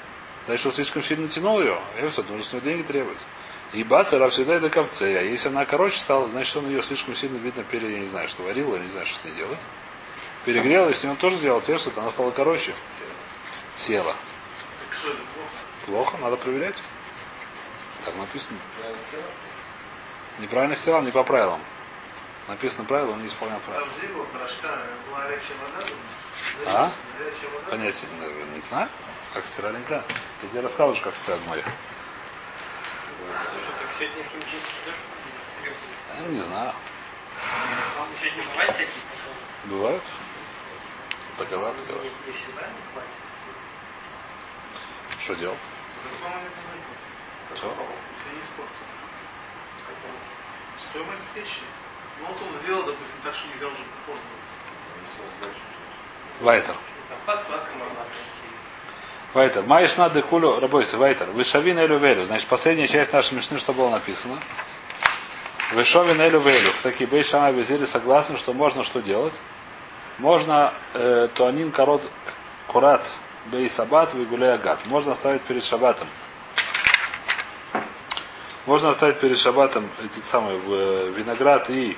значит, 0.46 0.66
он 0.66 0.72
слишком 0.72 1.02
сильно 1.02 1.26
тянул 1.26 1.60
ее, 1.60 1.78
и 1.98 2.06
все, 2.08 2.22
нужно 2.28 2.44
с 2.44 2.52
нее 2.52 2.62
деньги 2.62 2.82
требовать. 2.82 3.18
И 3.72 3.84
баца 3.84 4.28
всегда 4.28 4.60
до 4.60 4.68
ковце. 4.68 5.18
А 5.18 5.22
если 5.22 5.48
она 5.48 5.64
короче 5.64 5.98
стала, 5.98 6.28
значит, 6.28 6.54
он 6.56 6.68
ее 6.68 6.82
слишком 6.82 7.14
сильно, 7.14 7.38
видно, 7.38 7.64
пере, 7.64 7.90
я 7.90 8.00
не 8.00 8.08
знаю, 8.08 8.28
что 8.28 8.42
варил, 8.42 8.74
я 8.74 8.80
не 8.80 8.88
знаю, 8.88 9.06
что 9.06 9.18
с 9.20 9.24
ней 9.24 9.34
делать. 9.34 9.58
Перегрел, 10.44 10.88
если 10.88 11.08
он 11.08 11.16
тоже 11.16 11.36
сделал 11.38 11.60
те, 11.60 11.78
что 11.78 11.90
она 12.00 12.10
стала 12.10 12.30
короче. 12.32 12.74
Села. 13.76 14.14
Плохо? 15.86 16.18
Надо 16.18 16.36
проверять. 16.36 16.82
Так 18.04 18.14
написано. 18.16 18.58
Неправильно 20.38 20.76
стирал, 20.76 21.02
не 21.02 21.10
по 21.10 21.22
правилам. 21.22 21.60
Написано 22.48 22.84
правило, 22.84 23.12
он 23.12 23.22
не 23.22 23.28
исполнял 23.28 23.60
правила. 23.60 23.88
А? 26.66 26.90
Понятия 27.70 28.06
не, 28.20 28.56
не 28.56 28.60
знаю. 28.68 28.88
Как 29.32 29.46
стирали, 29.46 29.78
не 29.78 29.84
знаю. 29.84 30.02
Я 30.42 30.48
тебе 30.48 30.60
рассказываю, 30.60 31.02
как 31.02 31.14
стирать 31.16 31.40
море. 31.46 31.64
Сегодня 34.02 34.24
химчистка 34.24 34.72
тоже 34.84 35.76
Я 36.18 36.26
не 36.26 36.40
знаю. 36.40 36.74
Сегодня 38.20 38.42
бывает 38.50 38.74
всякие? 38.74 38.94
Бывает. 39.66 40.02
Такова, 41.38 41.72
такова. 41.72 42.02
Что 45.20 45.34
делать? 45.36 45.58
Что? 47.54 47.86
Стоимость 50.90 51.22
вещи. 51.36 51.60
Ну 52.18 52.26
вот 52.26 52.42
он 52.42 52.58
сделал, 52.58 52.82
допустим, 52.82 53.16
так, 53.22 53.36
что 53.36 53.46
нельзя 53.46 53.68
уже 53.68 53.84
пользоваться. 54.04 55.54
Вайтер. 56.40 56.74
Там 57.08 57.18
подкладка 57.24 57.72
можно. 57.76 58.04
Вайтер. 59.34 59.62
Маиш 59.62 59.96
надо 59.96 60.20
кулю, 60.22 60.60
рабойся, 60.60 60.98
Вайтер. 60.98 61.26
Вышавин 61.30 61.78
элю 61.78 61.96
велю. 61.98 62.24
Значит, 62.26 62.48
последняя 62.48 62.86
часть 62.86 63.12
нашей 63.12 63.34
мишны, 63.34 63.58
что 63.58 63.72
было 63.72 63.88
написано. 63.88 64.38
Вышовин 65.72 66.20
элю 66.20 66.38
велю. 66.40 66.68
Такие 66.82 67.08
бей 67.08 67.22
шама 67.22 67.50
визири 67.50 67.86
согласны, 67.86 68.36
что 68.36 68.52
можно 68.52 68.84
что 68.84 69.00
делать? 69.00 69.34
Можно 70.18 70.74
э, 70.92 71.28
туанин 71.34 71.70
корот 71.72 72.06
курат 72.66 73.06
бей 73.46 73.68
сабат 73.70 74.12
выгуляй 74.14 74.54
агат. 74.54 74.80
Можно 74.86 75.12
оставить 75.12 75.42
перед 75.42 75.64
шабатом. 75.64 76.06
Можно 78.66 78.90
оставить 78.90 79.18
перед 79.18 79.38
шабатом 79.38 79.88
эти 80.04 80.20
самые 80.20 80.58
в- 80.58 81.08
виноград 81.18 81.68
и 81.70 81.96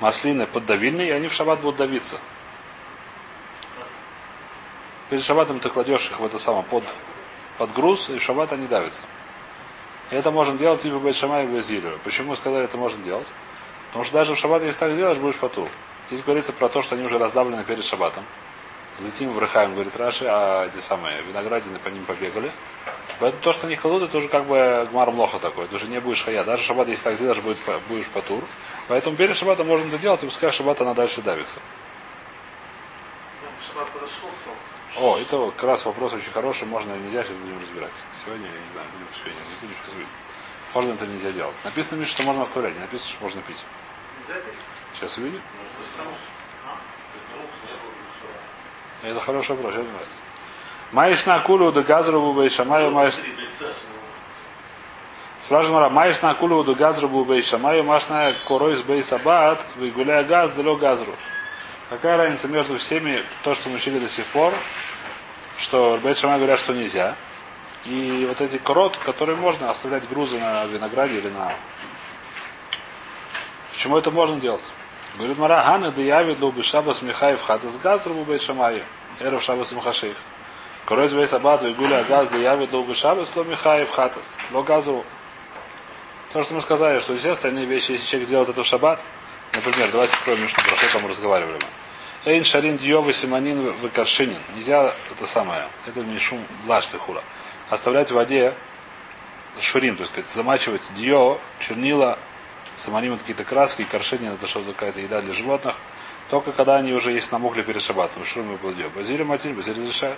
маслины 0.00 0.46
поддавильные, 0.46 1.08
и 1.08 1.10
они 1.10 1.28
в 1.28 1.32
шаббат 1.32 1.60
будут 1.60 1.76
давиться. 1.76 2.18
Перед 5.12 5.26
шаббатом 5.26 5.60
ты 5.60 5.68
кладешь 5.68 6.06
их 6.10 6.20
в 6.20 6.24
это 6.24 6.38
самое 6.38 6.64
под, 6.64 6.84
под 7.58 7.70
груз, 7.74 8.08
и 8.08 8.16
в 8.16 8.22
шаббат 8.22 8.54
они 8.54 8.66
давятся. 8.66 9.02
И 10.10 10.14
это 10.14 10.30
можно 10.30 10.56
делать 10.56 10.80
типа 10.80 10.98
Байтшама 11.00 11.42
и 11.42 11.46
Газилю. 11.46 12.00
Почему 12.02 12.34
сказали, 12.34 12.64
это 12.64 12.78
можно 12.78 13.04
делать? 13.04 13.30
Потому 13.88 14.06
что 14.06 14.14
даже 14.14 14.34
в 14.34 14.38
шаббат, 14.38 14.62
если 14.62 14.78
так 14.78 14.92
сделаешь, 14.92 15.18
будешь 15.18 15.36
потур. 15.36 15.68
Здесь 16.06 16.22
говорится 16.22 16.54
про 16.54 16.70
то, 16.70 16.80
что 16.80 16.94
они 16.94 17.04
уже 17.04 17.18
раздавлены 17.18 17.62
перед 17.62 17.84
шаббатом. 17.84 18.24
Затем 19.00 19.30
в 19.32 19.38
Рыхаем, 19.38 19.74
говорит 19.74 19.94
Раши, 19.98 20.24
а 20.26 20.64
эти 20.64 20.80
самые 20.80 21.20
виноградины 21.20 21.78
по 21.78 21.88
ним 21.88 22.06
побегали. 22.06 22.50
Поэтому 23.20 23.42
то, 23.42 23.52
что 23.52 23.66
они 23.66 23.76
кладут, 23.76 24.04
это 24.04 24.16
уже 24.16 24.28
как 24.28 24.46
бы 24.46 24.88
гмар 24.92 25.10
млоха 25.10 25.38
такой. 25.40 25.68
Ты 25.68 25.76
уже 25.76 25.88
не 25.88 26.00
будешь 26.00 26.24
хая. 26.24 26.42
Даже 26.42 26.62
шаббат, 26.62 26.88
если 26.88 27.04
так 27.04 27.16
сделаешь, 27.16 27.40
будет, 27.40 27.58
будешь 27.90 28.06
потур. 28.06 28.42
Поэтому 28.88 29.14
перед 29.14 29.36
шаббатом 29.36 29.66
можно 29.66 29.86
это 29.88 29.98
делать, 29.98 30.22
и 30.22 30.26
пускай 30.26 30.50
шаббат 30.50 30.80
она 30.80 30.94
дальше 30.94 31.20
давится. 31.20 31.60
Шаббат 33.68 33.90
подошел. 33.90 34.30
О, 34.98 35.16
это 35.18 35.38
вот 35.38 35.54
как 35.54 35.64
раз 35.64 35.84
вопрос 35.86 36.12
очень 36.12 36.30
хороший, 36.30 36.68
можно 36.68 36.92
или 36.92 37.04
нельзя, 37.04 37.22
сейчас 37.22 37.36
будем 37.36 37.58
разбирать. 37.60 37.92
Сегодня, 38.12 38.46
я 38.46 38.60
не 38.60 38.72
знаю, 38.72 38.86
будем 38.92 39.06
сегодня, 39.14 39.40
не 39.40 39.66
будем, 39.66 39.76
увидим. 39.94 40.08
Можно 40.74 40.92
это 40.92 41.06
нельзя 41.06 41.32
делать. 41.32 41.54
Написано, 41.64 41.98
Миша, 41.98 42.10
что 42.10 42.22
можно 42.24 42.42
оставлять, 42.42 42.74
не 42.74 42.80
написано, 42.80 43.10
что 43.10 43.22
можно 43.22 43.42
пить. 43.42 43.64
Сейчас 44.94 45.16
увидим. 45.16 45.40
А? 46.66 46.76
Это 49.06 49.20
хороший 49.20 49.56
вопрос, 49.56 49.74
мне 49.74 49.84
нравится. 49.84 50.18
Маиш 50.92 51.24
на 51.24 51.36
акулу 51.36 51.72
до 51.72 51.82
газрубу 51.82 52.34
бейшамаю, 52.34 52.90
маиш... 52.90 53.14
Спрашиваем 55.40 55.82
Ра, 55.82 55.88
маиш 55.88 56.20
на 56.20 56.30
акулу 56.30 56.62
до 56.64 56.74
газрубу 56.74 57.24
бейшамаю, 57.24 57.82
маш 57.82 58.08
на 58.10 58.34
корой 58.46 58.76
с 58.76 58.82
бейсабат, 58.82 59.64
выгуляя 59.76 60.22
газ, 60.22 60.52
далё 60.52 60.76
газру. 60.76 61.14
Какая 61.92 62.16
разница 62.16 62.48
между 62.48 62.78
всеми, 62.78 63.22
то, 63.44 63.54
что 63.54 63.68
мы 63.68 63.76
учили 63.76 63.98
до 63.98 64.08
сих 64.08 64.24
пор, 64.24 64.54
что 65.58 66.00
Бейт 66.02 66.16
Шамай 66.16 66.38
говорят, 66.38 66.58
что 66.58 66.72
нельзя, 66.72 67.16
и 67.84 68.24
вот 68.26 68.40
эти 68.40 68.56
корот, 68.56 68.96
которые 68.96 69.36
можно 69.36 69.68
оставлять 69.68 70.08
грузы 70.08 70.38
на 70.38 70.64
винограде 70.64 71.18
или 71.18 71.28
на... 71.28 71.52
Почему 73.72 73.98
это 73.98 74.10
можно 74.10 74.40
делать? 74.40 74.64
Говорит 75.18 75.36
Мара, 75.36 75.62
Хана 75.64 75.90
да 75.90 76.00
явит 76.00 76.40
лубы 76.40 76.62
шабас 76.62 77.02
михаев 77.02 77.42
хатас 77.42 77.76
газ 77.76 78.06
рубу 78.06 78.24
бейт 78.24 78.40
шамаю. 78.40 78.82
Эров 79.20 79.42
шабас 79.42 79.70
махаших. 79.72 80.16
Корой 80.86 81.08
бейт 81.08 81.28
сабат 81.28 81.62
вигуля 81.62 82.04
газ 82.04 82.30
да 82.30 82.38
явит 82.38 82.72
лубы 82.72 82.94
шабас 82.94 83.36
ло 83.36 83.44
михаев 83.44 83.90
хатас. 83.90 84.38
Ло 84.50 84.62
газу. 84.62 85.04
То, 86.32 86.42
что 86.42 86.54
мы 86.54 86.62
сказали, 86.62 87.00
что 87.00 87.14
все 87.18 87.32
остальные 87.32 87.66
вещи, 87.66 87.92
если 87.92 88.06
человек 88.06 88.30
делает 88.30 88.48
это 88.48 88.62
в 88.62 88.66
шаббат, 88.66 88.98
например, 89.52 89.90
давайте 89.92 90.14
откроем 90.14 90.40
Мишну, 90.40 90.64
про 90.64 90.74
что 90.76 90.90
там 90.90 91.06
разговаривали. 91.06 91.60
Эйн 92.24 92.44
шарин 92.44 92.76
дьёвы 92.78 93.12
симанин 93.12 93.72
выкаршинин. 93.72 94.38
Нельзя 94.54 94.92
это 95.10 95.26
самое, 95.26 95.66
это 95.86 96.02
мишум 96.02 96.40
лаш 96.68 96.86
хура. 96.86 97.20
Оставлять 97.68 98.12
в 98.12 98.14
воде 98.14 98.54
шурим, 99.60 99.96
то 99.96 100.02
есть 100.02 100.30
замачивать 100.30 100.82
дьё, 100.94 101.40
чернила, 101.58 102.16
саманим 102.76 103.14
это 103.14 103.22
какие-то 103.22 103.42
краски, 103.42 103.82
и 103.82 103.84
это 104.34 104.46
что-то 104.46 104.72
какая-то 104.72 105.00
еда 105.00 105.20
для 105.20 105.32
животных. 105.32 105.74
Только 106.30 106.52
когда 106.52 106.76
они 106.76 106.92
уже 106.92 107.10
есть 107.10 107.32
намокли 107.32 107.62
перед 107.62 107.82
шаббатом, 107.82 108.24
шурим 108.24 108.54
и 108.54 108.56
бладьё. 108.56 108.88
Базири 108.90 109.24
матиль, 109.24 109.52
базири 109.52 109.84
решает. 109.84 110.16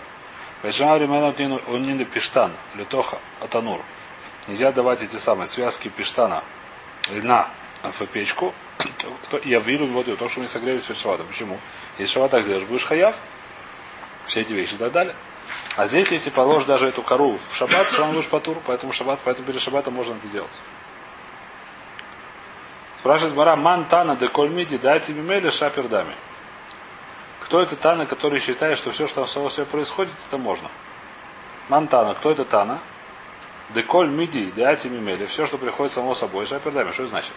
Вайшамари 0.62 1.06
мэнотнину 1.06 1.62
уннины 1.68 2.04
пиштан, 2.04 2.52
литоха, 2.74 3.18
атанур. 3.40 3.80
Нельзя 4.46 4.72
давать 4.72 5.02
эти 5.02 5.16
самые 5.16 5.46
связки 5.46 5.88
пиштана, 5.88 6.44
льна 7.10 7.48
в 7.82 8.06
печку, 8.06 8.52
я 9.44 9.60
вилю 9.60 9.86
воду, 9.86 10.16
то, 10.16 10.28
что 10.28 10.40
мы 10.40 10.48
согрелись 10.48 10.84
перед. 10.84 11.24
Почему? 11.24 11.58
Если 11.98 12.12
шаббат 12.12 12.30
так 12.30 12.42
сделаешь, 12.42 12.64
будешь 12.66 12.84
хаяв, 12.84 13.16
все 14.26 14.40
эти 14.40 14.52
вещи 14.52 14.74
и 14.74 14.78
так 14.78 14.92
далее. 14.92 15.14
А 15.76 15.86
здесь, 15.86 16.10
если 16.10 16.30
положишь 16.30 16.66
даже 16.66 16.86
эту 16.86 17.02
кору 17.02 17.38
в 17.50 17.56
шаббат, 17.56 17.86
что 17.88 18.04
будешь 18.06 18.28
потур, 18.28 18.56
поэтому 18.66 18.92
шаббат, 18.92 19.20
поэтому 19.24 19.46
перед 19.46 19.60
шаббатом 19.60 19.94
можно 19.94 20.14
это 20.14 20.26
делать. 20.28 20.50
Спрашивает 22.98 23.34
Бара, 23.34 23.56
ман 23.56 23.84
тана 23.84 24.16
де 24.16 24.28
кольмиди 24.28 24.78
дайте 24.78 25.12
мимели 25.12 25.50
шапердами. 25.50 26.14
Кто 27.44 27.60
это 27.60 27.76
Тана, 27.76 28.06
который 28.06 28.40
считает, 28.40 28.78
что 28.78 28.90
все, 28.90 29.06
что 29.06 29.16
там 29.16 29.26
само 29.26 29.50
себе 29.50 29.66
происходит, 29.66 30.12
это 30.26 30.38
можно? 30.38 30.70
Мантана, 31.68 32.14
кто 32.14 32.30
это 32.30 32.44
Тана? 32.44 32.78
Деколь 33.74 34.08
миди, 34.08 34.50
деати 34.50 34.88
мимели. 34.88 35.26
Все, 35.26 35.46
что 35.46 35.58
приходит 35.58 35.92
само 35.92 36.14
собой, 36.14 36.46
шапердами. 36.46 36.90
Что 36.92 37.02
это 37.02 37.10
значит? 37.10 37.32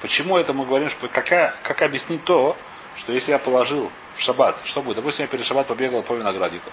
Почему 0.00 0.36
это 0.36 0.52
мы 0.52 0.66
говорим, 0.66 0.88
что 0.90 1.08
какая, 1.08 1.54
как 1.62 1.82
объяснить 1.82 2.24
то, 2.24 2.56
что 2.96 3.12
если 3.12 3.30
я 3.30 3.38
положил 3.38 3.90
в 4.16 4.20
шаббат, 4.20 4.60
что 4.64 4.82
будет? 4.82 4.96
Допустим, 4.96 5.24
я 5.24 5.28
перед 5.28 5.44
шаббат 5.44 5.66
побегал 5.66 6.02
по 6.02 6.14
виноградику. 6.14 6.70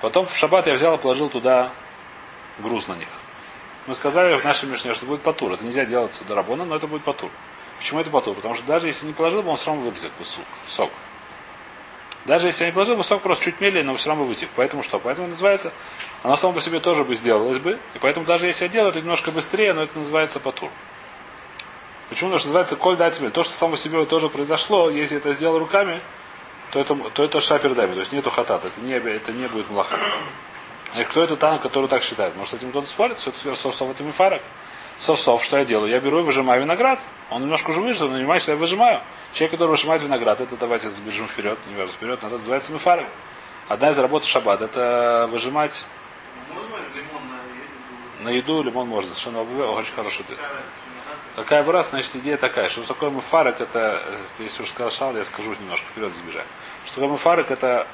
Потом 0.00 0.26
в 0.26 0.36
шаббат 0.36 0.66
я 0.66 0.74
взял 0.74 0.94
и 0.94 0.98
положил 0.98 1.28
туда 1.28 1.70
груз 2.58 2.88
на 2.88 2.94
них. 2.94 3.08
Мы 3.86 3.94
сказали 3.94 4.36
в 4.36 4.44
нашей 4.44 4.68
мишне, 4.68 4.94
что 4.94 5.06
будет 5.06 5.22
патур. 5.22 5.52
Это 5.52 5.64
нельзя 5.64 5.84
делать 5.84 6.12
до 6.26 6.34
рабона, 6.34 6.64
но 6.64 6.76
это 6.76 6.86
будет 6.86 7.04
патур. 7.04 7.30
Почему 7.78 8.00
это 8.00 8.10
патур? 8.10 8.34
Потому 8.34 8.54
что 8.54 8.64
даже 8.66 8.88
если 8.88 9.06
не 9.06 9.12
положил 9.12 9.48
он 9.48 9.56
все 9.56 9.70
равно 9.70 9.90
вытек 9.90 10.10
сок. 10.66 10.90
Даже 12.24 12.48
если 12.48 12.64
я 12.64 12.70
не 12.70 12.74
положил 12.74 12.96
бы, 12.96 13.04
сок 13.04 13.22
просто 13.22 13.44
чуть 13.44 13.60
медленнее, 13.60 13.92
но 13.92 13.96
все 13.96 14.08
равно 14.08 14.24
бы 14.24 14.30
вытек. 14.30 14.48
Поэтому 14.56 14.82
что? 14.82 14.98
Поэтому 14.98 15.28
называется, 15.28 15.72
оно 16.24 16.34
само 16.34 16.54
по 16.54 16.60
себе 16.60 16.80
тоже 16.80 17.04
бы 17.04 17.14
сделалось 17.14 17.58
бы. 17.58 17.78
И 17.94 17.98
поэтому 18.00 18.26
даже 18.26 18.46
если 18.46 18.64
я 18.64 18.68
делаю 18.68 18.90
это 18.90 19.00
немножко 19.00 19.30
быстрее, 19.30 19.72
но 19.72 19.84
это 19.84 19.96
называется 19.96 20.40
патур. 20.40 20.70
Почему? 22.08 22.30
Потому 22.30 22.38
что 22.38 22.48
называется 22.48 22.76
коль 22.76 22.96
датимель. 22.96 23.30
То, 23.30 23.42
что 23.42 23.52
само 23.52 23.76
себе 23.76 24.04
тоже 24.04 24.28
произошло, 24.28 24.90
если 24.90 25.16
это 25.16 25.32
сделал 25.32 25.58
руками, 25.58 26.00
то 26.70 26.80
это, 26.80 26.94
то 26.94 27.24
это 27.24 27.40
шапердами. 27.40 27.94
То 27.94 28.00
есть 28.00 28.12
нету 28.12 28.30
хатат. 28.30 28.64
Это 28.64 28.80
не, 28.80 28.94
это 28.94 29.32
не 29.32 29.48
будет 29.48 29.70
млаха. 29.70 29.96
И 30.96 31.02
кто 31.04 31.22
это 31.22 31.36
танк, 31.36 31.62
который 31.62 31.88
так 31.88 32.02
считает? 32.02 32.36
Может, 32.36 32.52
с 32.52 32.54
этим 32.54 32.70
кто-то 32.70 32.86
спорит? 32.86 33.18
Совсов 33.18 33.90
это 33.90 34.04
мифарак. 34.04 34.40
Совсов, 34.98 35.44
что 35.44 35.58
я 35.58 35.64
делаю? 35.64 35.90
Я 35.90 36.00
беру 36.00 36.20
и 36.20 36.22
выжимаю 36.22 36.62
виноград. 36.62 37.00
Он 37.28 37.42
немножко 37.42 37.70
уже 37.70 37.80
выжил, 37.80 38.08
но 38.08 38.14
понимаете, 38.14 38.52
я 38.52 38.56
выжимаю. 38.56 39.02
Человек, 39.34 39.52
который 39.52 39.70
выжимает 39.70 40.00
виноград, 40.00 40.40
это 40.40 40.56
давайте 40.56 40.90
забежим 40.90 41.26
вперед, 41.26 41.58
не 41.68 41.74
важно, 41.76 41.92
вперед, 41.92 42.18
но 42.22 42.28
это 42.28 42.36
называется 42.36 42.72
мифарак. 42.72 43.04
Одна 43.68 43.90
из 43.90 43.98
работ 43.98 44.24
шаббат 44.24 44.62
это 44.62 45.28
выжимать 45.30 45.84
Можно 46.48 46.76
лимон 46.94 47.22
на 47.28 47.40
еду? 47.50 48.22
на 48.22 48.28
еду, 48.30 48.62
лимон 48.62 48.88
можно. 48.88 49.14
Совершенно 49.14 49.42
очень 49.72 49.92
хороший 49.92 50.20
ответ. 50.20 50.38
Какая 51.36 51.36
разница, 51.36 51.36
виноград? 51.36 51.44
Какая 51.44 51.62
бы 51.62 51.72
раз, 51.72 51.90
значит, 51.90 52.16
идея 52.16 52.36
такая, 52.36 52.68
что 52.68 52.82
такое 52.82 53.10
муфарек, 53.10 53.60
это, 53.60 54.02
э, 54.04 54.42
если 54.42 54.62
уж 54.62 54.70
сказал 54.70 54.90
Шал, 54.90 55.16
я 55.16 55.24
скажу 55.24 55.54
немножко 55.60 55.86
вперед 55.86 56.12
избежать. 56.14 56.46
Что 56.84 56.94
такое 56.94 57.10
муфарек, 57.10 57.50
это 57.50 57.86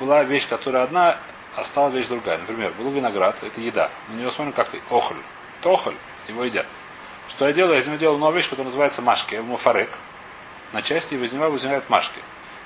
была 0.00 0.24
вещь, 0.24 0.48
которая 0.48 0.84
одна, 0.84 1.18
а 1.54 1.64
стала 1.64 1.90
вещь 1.90 2.06
другая. 2.06 2.38
Например, 2.38 2.72
был 2.78 2.90
виноград, 2.90 3.36
это 3.42 3.60
еда. 3.60 3.90
Мы 4.08 4.16
на 4.16 4.20
него 4.20 4.30
смотрим 4.30 4.52
как 4.52 4.68
охоль. 4.90 5.18
Это 5.60 5.70
охоль, 5.70 5.94
его 6.28 6.44
едят. 6.44 6.66
Что 7.28 7.46
я 7.46 7.52
делаю? 7.52 7.74
Я 7.74 7.80
из 7.80 7.86
него 7.86 7.96
делаю 7.96 8.18
новую 8.18 8.36
вещь, 8.36 8.46
которая 8.48 8.66
называется 8.66 9.02
машки. 9.02 9.34
Я 9.34 9.42
муфарек. 9.42 9.90
На 10.72 10.82
части 10.82 11.14
и 11.14 11.16
выжимаю, 11.16 11.52
возникают 11.52 11.88
машки. 11.90 12.20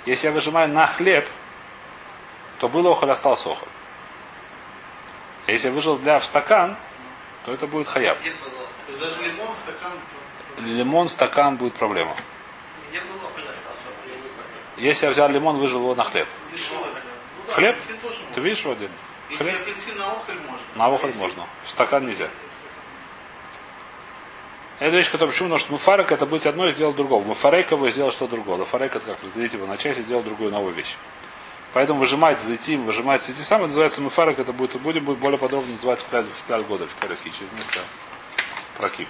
Если 0.06 0.26
я 0.26 0.32
выжимаю 0.32 0.68
на 0.68 0.86
хлеб, 0.86 1.28
то 2.58 2.68
был 2.68 2.86
охоль, 2.86 3.10
остался 3.10 3.50
охоль. 3.50 3.68
А 5.46 5.50
если 5.50 5.68
я 5.68 5.74
выжил 5.74 5.96
для 5.96 6.18
в 6.18 6.24
стакан, 6.24 6.76
то 7.44 7.52
это 7.52 7.66
будет 7.66 7.88
хаяв. 7.88 8.18
Даже 9.02 9.22
лимон, 9.22 9.54
стакан. 9.56 9.92
Лимон, 10.58 11.08
стакан 11.08 11.56
будет 11.56 11.74
проблема. 11.74 12.16
Понял. 12.92 13.48
Если 14.76 15.06
я 15.06 15.12
взял 15.12 15.28
лимон, 15.28 15.56
выжил 15.58 15.80
его 15.80 15.94
на 15.94 16.04
хлеб. 16.04 16.28
Дешевый. 16.52 16.84
Ну 16.86 17.42
да, 17.46 17.52
Хлеб? 17.52 17.76
Ты 18.34 18.40
видишь 18.40 18.64
вроде? 18.64 18.88
Если 19.30 19.44
Хлеб? 19.44 19.60
апельсин 19.62 19.98
на 19.98 20.06
охоль 20.12 20.34
можно. 20.36 20.58
На 20.76 20.84
А 20.86 20.94
охоль 20.94 21.08
если- 21.10 21.20
можно. 21.20 21.46
В 21.64 21.70
стакан 21.70 22.06
нельзя. 22.06 22.28
Это 24.78 24.96
вещь, 24.96 25.10
которая 25.10 25.30
почему? 25.32 25.48
Потому 25.48 25.58
что 25.60 25.72
муфарек 25.72 26.10
это 26.10 26.26
быть 26.26 26.46
одно 26.46 26.66
и 26.66 26.72
сделать 26.72 26.96
другого. 26.96 27.22
Муфарек 27.22 27.70
его 27.70 27.88
сделал 27.90 28.10
что 28.10 28.26
другое. 28.26 28.58
Лафарек 28.58 28.96
это 28.96 29.06
как 29.06 29.22
разделить 29.22 29.54
его 29.54 29.66
на 29.66 29.76
части 29.76 30.00
и 30.00 30.02
сделать 30.02 30.24
другую 30.24 30.50
новую 30.50 30.74
вещь. 30.74 30.96
Поэтому 31.72 32.00
выжимать 32.00 32.40
зайти, 32.40 32.76
выжимать 32.76 33.22
зайти 33.22 33.42
сам, 33.42 33.60
это 33.60 33.68
называется 33.68 34.02
муфарек, 34.02 34.38
это 34.38 34.52
будет, 34.52 34.78
будем 34.80 35.04
будет 35.04 35.18
более 35.18 35.38
подробно 35.38 35.72
называть 35.72 36.02
в 36.02 36.08
кляль 36.46 36.62
года, 36.64 36.86
в 36.86 36.94
кляль 36.96 37.16
через 37.24 37.50
несколько 37.52 37.80
проким. 38.82 39.06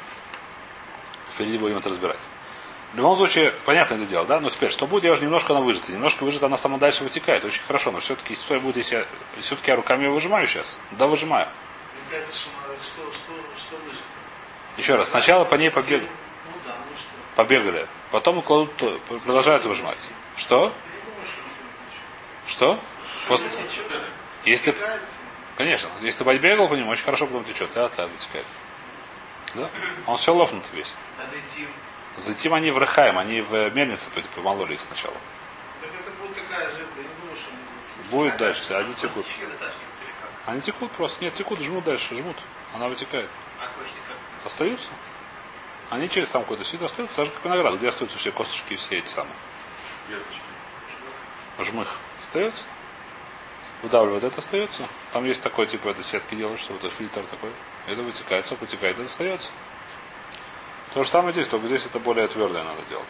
Впереди 1.32 1.56
будем 1.56 1.78
это 1.78 1.88
разбирать. 1.88 2.20
В 2.92 2.96
любом 2.96 3.16
случае, 3.16 3.52
понятно 3.64 3.94
это 3.94 4.04
дело, 4.04 4.26
да? 4.26 4.38
Но 4.38 4.50
теперь, 4.50 4.70
что 4.70 4.86
будет, 4.86 5.04
я 5.04 5.12
уже 5.12 5.22
немножко 5.22 5.54
она 5.54 5.62
выжата. 5.62 5.90
Немножко 5.90 6.24
выжата, 6.24 6.44
она 6.44 6.58
сама 6.58 6.76
дальше 6.76 7.04
вытекает. 7.04 7.42
Очень 7.42 7.62
хорошо, 7.66 7.90
но 7.90 8.00
все-таки 8.00 8.34
история 8.34 8.60
будет, 8.60 8.76
если 8.76 8.96
я, 8.96 9.06
все-таки 9.40 9.70
я 9.70 9.76
руками 9.76 10.04
ее 10.04 10.10
выжимаю 10.10 10.46
сейчас. 10.46 10.78
Да, 10.90 11.06
выжимаю. 11.06 11.48
Еще 14.76 14.94
раз, 14.94 15.08
сначала 15.08 15.44
по 15.44 15.54
ней 15.54 15.70
Ну 15.70 16.52
да, 16.66 16.74
ну 16.76 16.96
побегали, 17.34 17.88
потом 18.10 18.42
кладут, 18.42 18.72
продолжают 19.24 19.64
выжимать. 19.64 19.98
Что? 20.36 20.66
Я 20.66 20.72
что? 22.46 22.78
После- 23.26 23.48
Если, 24.44 24.74
конечно, 25.56 25.88
если 26.02 26.18
ты 26.18 26.24
побегал 26.24 26.68
по 26.68 26.74
нему, 26.74 26.90
очень 26.90 27.04
хорошо 27.04 27.26
потом 27.26 27.44
течет. 27.44 27.70
Да, 27.74 27.88
да, 27.96 28.06
вытекает. 28.06 28.44
Да? 29.54 29.68
Он 30.06 30.16
все 30.16 30.32
лопнут 30.34 30.64
весь. 30.72 30.94
А 31.18 31.26
зайти? 31.30 31.68
Затем 32.18 32.54
они 32.54 32.70
в 32.70 32.78
Рахаем, 32.78 33.18
они 33.18 33.40
в 33.40 33.70
мельнице 33.74 34.10
по- 34.10 34.20
помололи 34.34 34.74
их 34.74 34.80
сначала. 34.80 35.14
Так 35.80 35.90
это 35.98 36.10
будет 36.22 36.36
такая 36.36 36.70
же, 36.70 36.78
я 36.78 37.02
не 37.02 37.08
думаю, 37.20 37.36
что 37.36 37.48
они 37.50 37.58
будут. 37.96 38.10
Будет 38.10 38.36
дальше, 38.36 38.60
кстати, 38.62 38.84
они 38.84 38.94
текут. 38.94 39.26
Они 40.46 40.60
текут 40.60 40.90
просто. 40.92 41.24
Нет, 41.24 41.34
текут, 41.34 41.60
жмут 41.60 41.84
дальше, 41.84 42.14
жмут. 42.14 42.36
Она 42.74 42.88
вытекает. 42.88 43.30
А 43.60 43.66
кости 43.78 43.94
как? 44.08 44.46
Остаются. 44.46 44.88
Они 45.90 46.08
через 46.08 46.28
там 46.28 46.42
какой-то 46.42 46.64
сид 46.64 46.82
остаются, 46.82 47.16
так 47.16 47.26
же 47.26 47.32
как 47.32 47.44
виноград, 47.44 47.74
где 47.74 47.88
остаются 47.88 48.18
все 48.18 48.32
косточки 48.32 48.74
и 48.74 48.76
все 48.76 48.98
эти 48.98 49.08
самые. 49.08 49.34
Жмых. 51.58 51.88
Остается. 52.18 52.64
Выдавливает, 53.82 54.24
это 54.24 54.38
остается. 54.38 54.86
Там 55.12 55.24
есть 55.24 55.42
такой, 55.42 55.66
типа, 55.66 55.88
это 55.88 56.02
сетки 56.02 56.34
делают, 56.34 56.60
что 56.60 56.74
это 56.74 56.88
фильтр 56.88 57.22
такой. 57.30 57.50
Это 57.86 58.02
вытекает, 58.02 58.46
сок 58.46 58.60
вытекает, 58.60 58.96
это 58.96 59.06
остается. 59.06 59.50
То 60.94 61.02
же 61.02 61.08
самое 61.08 61.32
здесь, 61.32 61.48
только 61.48 61.66
здесь 61.66 61.86
это 61.86 61.98
более 61.98 62.28
твердое 62.28 62.62
надо 62.62 62.80
делать. 62.88 63.06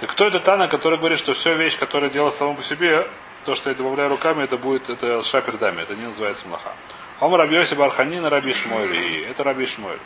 Так 0.00 0.10
кто 0.10 0.26
это 0.26 0.40
Тана, 0.40 0.68
который 0.68 0.98
говорит, 0.98 1.18
что 1.18 1.32
все 1.34 1.54
вещь, 1.54 1.78
которая 1.78 2.10
делает 2.10 2.34
само 2.34 2.54
по 2.54 2.62
себе, 2.62 3.06
то, 3.44 3.54
что 3.54 3.70
я 3.70 3.76
добавляю 3.76 4.10
руками, 4.10 4.42
это 4.42 4.56
будет, 4.56 4.90
это 4.90 5.22
шапердами, 5.22 5.82
это 5.82 5.94
не 5.94 6.06
называется 6.06 6.48
млаха. 6.48 6.72
Он 7.20 7.32
Рабиоси 7.32 7.74
Барханина 7.74 8.28
Раби 8.28 8.52
Шмуэль. 8.52 8.96
И 8.96 9.20
это 9.22 9.44
Раби 9.44 9.66
Шмуэль. 9.66 10.00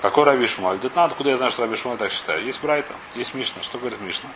Какой 0.00 0.24
Раби 0.24 0.46
Шмуэль? 0.46 0.78
Да 0.78 0.88
надо, 0.94 1.12
откуда 1.12 1.30
я 1.30 1.36
знаю, 1.36 1.50
что 1.50 1.62
Раби 1.62 1.76
Шмуэль 1.76 1.98
так 1.98 2.12
считает. 2.12 2.44
Есть 2.44 2.62
Брайта, 2.62 2.94
есть 3.14 3.34
Мишна. 3.34 3.62
Что 3.62 3.78
говорит 3.78 4.00
Мишна? 4.00 4.30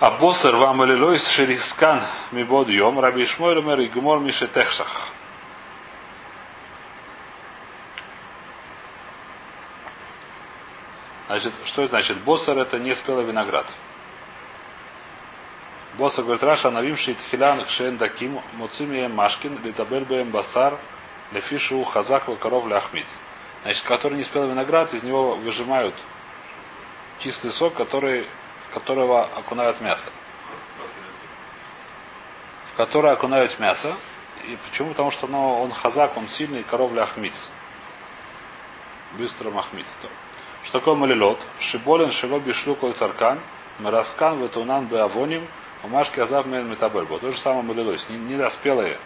А 0.00 0.10
босер 0.10 0.56
вам 0.56 0.84
элилойс 0.84 1.28
шерискан 1.28 2.02
мибод 2.32 2.68
йом 2.68 2.98
Раби 2.98 3.24
Шмуэль 3.24 3.58
умер 3.58 3.80
и 3.80 3.86
гмор 3.86 4.18
мише 4.18 4.48
техшах. 4.48 5.08
Значит, 11.26 11.52
что 11.64 11.86
значит? 11.86 12.18
Босер 12.18 12.58
это 12.58 12.78
не 12.78 12.94
спелый 12.94 13.24
виноград. 13.24 13.66
Босса 15.96 16.22
говорит, 16.22 16.42
Раша, 16.42 16.70
навимший 16.70 17.14
тхилян 17.14 17.64
хшен 17.64 17.96
даким, 17.96 18.40
муцими 18.54 19.06
машкин, 19.06 19.60
литабель 19.62 20.04
бэм 20.04 20.30
басар, 20.30 20.76
лефишу 21.32 21.84
хазак 21.84 22.24
коров 22.40 22.66
ляхмиц. 22.66 23.20
Значит, 23.62 23.84
который 23.84 24.14
не 24.14 24.24
спелый 24.24 24.50
виноград, 24.50 24.92
из 24.92 25.04
него 25.04 25.36
выжимают 25.36 25.94
кислый 27.20 27.52
сок, 27.52 27.74
который, 27.74 28.26
которого 28.72 29.24
окунают 29.24 29.80
мясо. 29.80 30.10
В 32.72 32.76
который 32.76 33.12
окунают 33.12 33.58
мясо. 33.60 33.94
И 34.44 34.58
почему? 34.68 34.90
Потому 34.90 35.10
что 35.10 35.26
оно, 35.26 35.62
он 35.62 35.72
хазак, 35.72 36.16
он 36.16 36.28
сильный, 36.28 36.64
коров 36.64 36.92
ляхмиц. 36.92 37.48
Быстро 39.12 39.50
махмиц. 39.50 39.86
То. 40.02 40.08
Что 40.64 40.80
такое 40.80 40.94
малилот? 40.94 41.38
Шиболен 41.60 42.10
шило 42.10 42.40
бишлю 42.40 42.74
коль 42.74 42.94
царкан, 42.94 43.38
мараскан 43.78 44.42
ветунан 44.42 44.86
беавоним, 44.86 45.46
умашки 45.82 46.20
азав 46.20 46.46
мен 46.46 46.68
метабельбо. 46.68 47.18
То 47.18 47.30
же 47.30 47.38
самое 47.38 47.62
малилось. 47.62 48.08
Недоспелые 48.08 48.98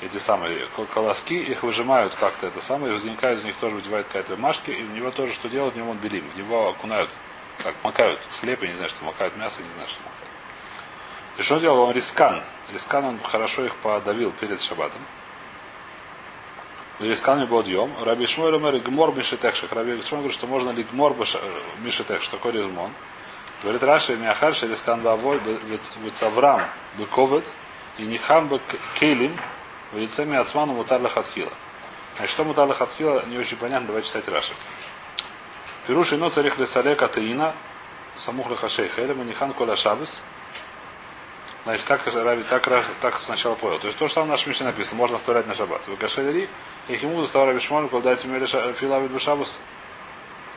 эти 0.00 0.16
самые 0.16 0.66
кол- 0.74 0.86
колоски, 0.86 1.34
их 1.34 1.62
выжимают 1.62 2.14
как-то 2.14 2.48
это 2.48 2.60
самое, 2.60 2.92
и 2.92 2.94
возникает 2.94 3.38
из 3.38 3.44
них 3.44 3.56
тоже 3.56 3.76
выдевает 3.76 4.06
какая-то 4.06 4.36
машки, 4.36 4.70
и 4.70 4.82
в 4.82 4.92
него 4.92 5.10
тоже 5.12 5.32
что 5.32 5.48
делают, 5.48 5.74
в 5.74 5.76
него 5.76 5.90
он 5.90 5.98
белим, 5.98 6.28
в 6.28 6.36
него 6.36 6.70
окунают, 6.70 7.10
как 7.62 7.74
макают 7.84 8.18
хлеб, 8.40 8.62
я 8.62 8.68
не 8.68 8.74
знаю, 8.74 8.88
что 8.88 9.04
макают 9.04 9.36
мясо, 9.36 9.60
я 9.60 9.68
не 9.68 9.74
знаю, 9.74 9.88
что 9.88 10.00
макают. 10.02 10.32
И 11.38 11.42
что 11.42 11.54
он 11.54 11.60
делал? 11.60 11.78
Он 11.80 11.92
рискан. 11.92 12.42
Рискан 12.72 13.04
он 13.04 13.18
хорошо 13.22 13.64
их 13.64 13.76
подавил 13.76 14.32
перед 14.32 14.60
шабатом. 14.60 15.00
Рискан 17.08 17.44
был 17.46 17.62
дьем. 17.62 17.90
Раби 18.02 18.26
Шмуэль 18.26 18.54
умер 18.54 18.78
гмор 18.78 19.14
мишетехших. 19.14 19.72
Раби 19.72 20.00
Шмуэль 20.02 20.22
говорит, 20.22 20.32
что 20.32 20.46
можно 20.46 20.70
ли 20.70 20.84
гмор 20.84 21.14
мишетех, 21.80 22.22
что 22.22 22.36
такое 22.36 22.52
резмон. 22.52 22.92
Говорит 23.62 23.82
Раши, 23.82 24.16
Миахар, 24.16 24.54
Шерискан 24.54 25.00
Бавой, 25.00 25.40
Бецаврам, 26.04 26.62
Бековет, 26.98 27.44
и 27.98 28.02
Нихам 28.02 28.48
Кейлим, 28.98 29.36
в 29.92 29.98
лице 29.98 30.24
Миацману 30.24 30.74
Мутар 30.74 31.00
Лахатхила. 31.00 31.52
Значит, 32.16 32.32
что 32.32 32.44
Мутар 32.44 32.66
Лахатхила, 32.68 33.24
не 33.26 33.38
очень 33.38 33.56
понятно, 33.56 33.88
давайте 33.88 34.08
читать 34.08 34.28
Раши. 34.28 34.52
Пируши 35.86 36.16
но 36.16 36.28
царих 36.28 36.58
лесале 36.58 36.94
катаина, 36.94 37.54
самух 38.16 38.50
лахашей 38.50 38.88
хелем, 38.88 39.26
Нихан 39.26 39.52
Коля 39.52 39.76
Шабас. 39.76 40.22
Значит, 41.64 41.86
так, 41.86 42.04
Раби, 42.06 42.42
так, 42.42 42.66
так 43.00 43.20
сначала 43.20 43.54
понял. 43.54 43.78
То 43.78 43.86
есть 43.86 43.98
то, 43.98 44.08
что 44.08 44.16
там 44.16 44.26
в 44.26 44.30
нашем 44.30 44.50
Мишне 44.50 44.66
написано, 44.66 44.96
можно 44.96 45.16
оставлять 45.16 45.46
на 45.46 45.54
шаббат. 45.54 45.86
Вы 45.86 45.96
кашелери, 45.96 46.48
и 46.88 46.96
химу 46.96 47.22
доставал 47.22 47.48
Раби 47.48 47.60
Шмоль, 47.60 47.88
когда 47.88 48.10
дайте 48.10 48.26
мне 48.26 48.44
филавит 48.46 49.10
бешабас, 49.12 49.60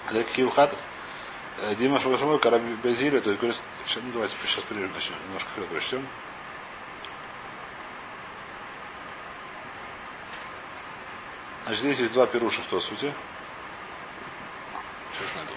лекхию 0.10 0.50
хатас. 0.50 0.86
Э, 1.60 1.76
Дима 1.76 2.00
Шмоль, 2.00 2.39
Караби 2.39 2.76
Безилия, 2.84 3.22
то 3.22 3.30
есть 3.30 3.39
говорит, 3.39 3.62
ну 3.96 4.12
давайте 4.13 4.36
сейчас 4.46 4.63
начнем, 4.70 5.15
немножко 5.28 5.50
вперед 5.52 5.70
прочтем. 5.70 6.06
Значит, 11.65 11.84
здесь 11.84 12.00
есть 12.00 12.13
два 12.13 12.26
пируша 12.26 12.62
в 12.62 12.82
сути. 12.82 13.13
Сейчас 15.13 15.36
найду. 15.36 15.52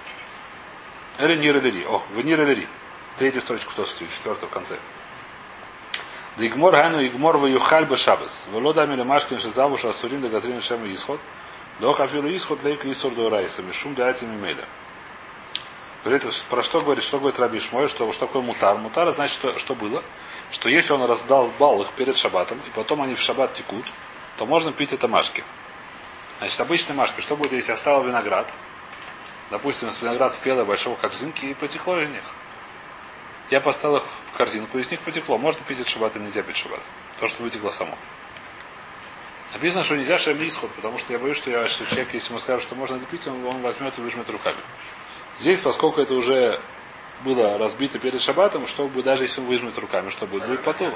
Эли 1.18 1.36
Нирелери. 1.40 1.84
О, 1.84 2.02
в 2.10 2.24
Нирелери. 2.24 2.68
Третья 3.18 3.40
строчка 3.40 3.70
в 3.70 3.86
сути, 3.86 4.08
четвертая 4.14 4.48
в 4.48 4.52
конце. 4.52 4.78
Да 6.38 6.46
игмор 6.46 6.72
хану 6.72 7.04
игмор 7.04 7.36
в 7.36 7.46
юхаль 7.46 7.84
бы 7.84 7.96
шабас. 7.96 8.46
Волода 8.52 8.86
мили 8.86 9.02
машкин 9.02 9.40
шизавуша 9.40 9.90
асурин 9.90 10.20
да 10.20 10.28
газрин 10.28 10.60
шема 10.60 10.86
исход. 10.92 11.18
До 11.80 11.92
хафилу 11.92 12.28
исход 12.28 12.62
лейка 12.62 12.90
исур 12.92 13.12
до 13.12 13.28
райса. 13.28 13.60
Мишум 13.60 13.96
да 13.96 14.06
атим 14.06 14.32
имеля. 14.36 14.64
Говорит, 16.04 16.24
про 16.48 16.62
что 16.62 16.80
говорит, 16.80 17.02
что 17.02 17.18
говорит 17.18 17.40
Раби 17.40 17.58
Шмой, 17.58 17.88
что, 17.88 18.10
что 18.12 18.26
такое 18.26 18.40
мутар. 18.40 18.78
Мутар 18.78 19.10
значит, 19.10 19.34
что, 19.34 19.58
что 19.58 19.74
было, 19.74 20.00
что 20.52 20.68
если 20.68 20.92
он 20.92 21.04
раздал 21.06 21.50
бал 21.58 21.82
их 21.82 21.90
перед 21.90 22.16
шабатом, 22.16 22.58
и 22.68 22.70
потом 22.70 23.02
они 23.02 23.16
в 23.16 23.20
шаббат 23.20 23.54
текут, 23.54 23.84
то 24.36 24.46
можно 24.46 24.72
пить 24.72 24.92
это 24.92 25.08
машки. 25.08 25.42
Значит, 26.38 26.60
обычные 26.60 26.94
машки, 26.94 27.20
что 27.20 27.36
будет, 27.36 27.52
если 27.52 27.72
оставил 27.72 28.04
виноград, 28.04 28.48
допустим, 29.50 29.90
виноград 30.00 30.36
спелый, 30.36 30.64
большого 30.64 30.94
корзинки, 30.94 31.46
и 31.46 31.54
потекло 31.54 31.98
из 31.98 32.10
них. 32.10 32.22
Я 33.50 33.60
поставил 33.60 33.98
их 33.98 34.02
в 34.32 34.36
корзинку, 34.36 34.78
из 34.78 34.90
них 34.90 35.00
потекло. 35.00 35.38
Можно 35.38 35.62
пить 35.64 35.80
от 35.80 35.88
шаббата, 35.88 36.18
нельзя 36.18 36.42
пить 36.42 36.56
шаббат. 36.56 36.80
То, 37.18 37.26
что 37.26 37.42
вытекло 37.42 37.70
само. 37.70 37.96
Написано, 39.54 39.82
что 39.82 39.96
нельзя 39.96 40.18
шем 40.18 40.46
исход, 40.46 40.70
потому 40.72 40.98
что 40.98 41.12
я 41.12 41.18
боюсь, 41.18 41.38
что, 41.38 41.50
я, 41.50 41.66
что 41.66 41.86
человек, 41.86 42.12
если 42.12 42.30
ему 42.30 42.38
скажут, 42.38 42.62
что 42.62 42.74
можно 42.74 42.96
это 42.96 43.06
пить, 43.06 43.26
он, 43.26 43.44
он 43.46 43.62
возьмет 43.62 43.96
и 43.96 44.02
выжмет 44.02 44.28
руками. 44.28 44.58
Здесь, 45.38 45.60
поскольку 45.60 46.02
это 46.02 46.14
уже 46.14 46.60
было 47.24 47.56
разбито 47.56 47.98
перед 47.98 48.20
шаббатом, 48.20 48.66
что 48.66 48.86
будет, 48.86 49.06
даже 49.06 49.24
если 49.24 49.40
он 49.40 49.46
выжмет 49.46 49.78
руками, 49.78 50.10
что 50.10 50.26
будет? 50.26 50.46
Будет 50.46 50.62
потом. 50.62 50.94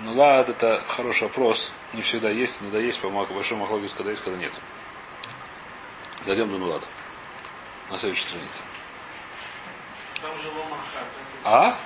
Ну 0.00 0.12
ладно, 0.12 0.52
это 0.52 0.84
хороший 0.86 1.24
вопрос. 1.24 1.72
Не 1.92 2.02
всегда 2.02 2.30
есть, 2.30 2.60
иногда 2.60 2.78
есть, 2.78 3.00
по 3.00 3.08
большому 3.08 3.62
махлогис, 3.62 3.92
когда 3.92 4.10
есть, 4.10 4.22
когда 4.22 4.38
нет. 4.38 4.52
Дойдем 6.26 6.50
до 6.50 6.58
Нулада. 6.58 6.86
На 7.90 7.98
следующей 7.98 8.26
странице. 8.26 8.62
Там 10.22 10.30
уже 10.38 10.48
ломаха. 10.48 11.00
А? 11.44 11.76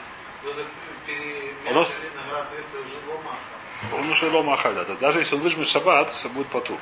У 1.70 1.74
нас- 1.74 1.88
уже 1.88 2.96
ломаха. 3.08 3.50
Он 3.92 4.10
уже 4.10 4.30
лома 4.30 4.54
ахада. 4.54 4.84
Да. 4.84 4.94
Даже 4.94 5.20
если 5.20 5.34
он 5.34 5.40
выжмет 5.40 5.68
шаббат, 5.68 6.10
все 6.10 6.28
будет 6.28 6.48
потур. 6.48 6.78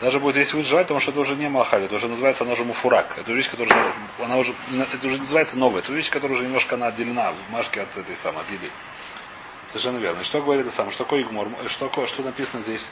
Даже 0.00 0.18
будет, 0.18 0.36
если 0.36 0.56
выживать, 0.56 0.86
потому 0.86 1.00
что 1.00 1.10
это 1.10 1.20
уже 1.20 1.36
не 1.36 1.48
махали, 1.48 1.84
это 1.84 1.94
уже 1.94 2.08
называется, 2.08 2.44
она 2.44 2.54
уже 2.54 2.64
муфурак. 2.64 3.18
Это 3.18 3.32
вещь, 3.32 3.50
которая 3.50 3.78
уже, 3.78 4.24
она 4.24 4.38
уже, 4.38 4.54
это 4.94 5.06
уже 5.06 5.18
называется 5.18 5.58
новая. 5.58 5.82
Это 5.82 5.92
вещь, 5.92 6.10
которая 6.10 6.36
уже 6.36 6.44
немножко 6.44 6.76
она 6.76 6.86
отделена 6.86 7.32
в 7.32 7.52
машке 7.52 7.82
от 7.82 7.94
этой 7.98 8.16
самой, 8.16 8.40
от 8.40 8.50
еды. 8.50 8.70
Совершенно 9.68 9.98
верно. 9.98 10.20
И 10.22 10.24
что 10.24 10.40
говорит 10.40 10.66
это 10.66 10.74
самое? 10.74 10.92
Что 10.92 11.04
такое 11.04 11.20
игмор? 11.20 11.48
Что, 11.66 11.88
такое, 11.88 12.06
что 12.06 12.22
написано 12.22 12.62
здесь? 12.62 12.88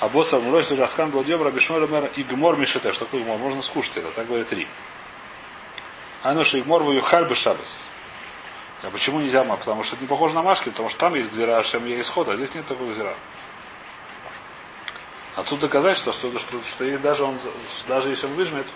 А 0.00 0.08
босса 0.08 0.40
млось 0.40 0.70
раскан 0.72 1.10
был 1.10 1.24
дьем 1.24 1.42
рабишмой 1.42 1.86
мэр 1.86 2.10
игмор 2.16 2.56
мишете. 2.56 2.92
Что 2.92 3.04
такое 3.04 3.20
игмор? 3.20 3.38
Можно 3.38 3.60
скушать 3.62 3.98
это. 3.98 4.10
Так 4.12 4.26
говорит 4.26 4.50
Ри. 4.52 4.66
А 6.26 6.34
ну 6.34 6.42
что 6.42 6.58
игмор 6.58 6.82
вы 6.82 7.00
хальбы 7.00 7.36
шабас. 7.36 7.86
А 8.82 8.90
почему 8.90 9.20
нельзя 9.20 9.44
ма? 9.44 9.56
Потому 9.56 9.84
что 9.84 9.94
это 9.94 10.02
не 10.02 10.08
похоже 10.08 10.34
на 10.34 10.42
машки, 10.42 10.70
потому 10.70 10.88
что 10.88 10.98
там 10.98 11.14
есть 11.14 11.30
гзира, 11.30 11.58
есть 11.58 12.00
исход, 12.00 12.28
а 12.28 12.34
здесь 12.34 12.52
нет 12.52 12.66
такого 12.66 12.90
гзира. 12.90 13.14
Отсюда 15.36 15.60
доказать, 15.62 15.96
что, 15.96 16.12
что, 16.12 16.36
что, 16.36 16.60
что 16.64 16.84
есть 16.84 17.00
даже 17.00 17.22
он, 17.22 17.38
даже 17.86 18.10
если 18.10 18.26
он 18.26 18.34
выжмет, 18.34 18.66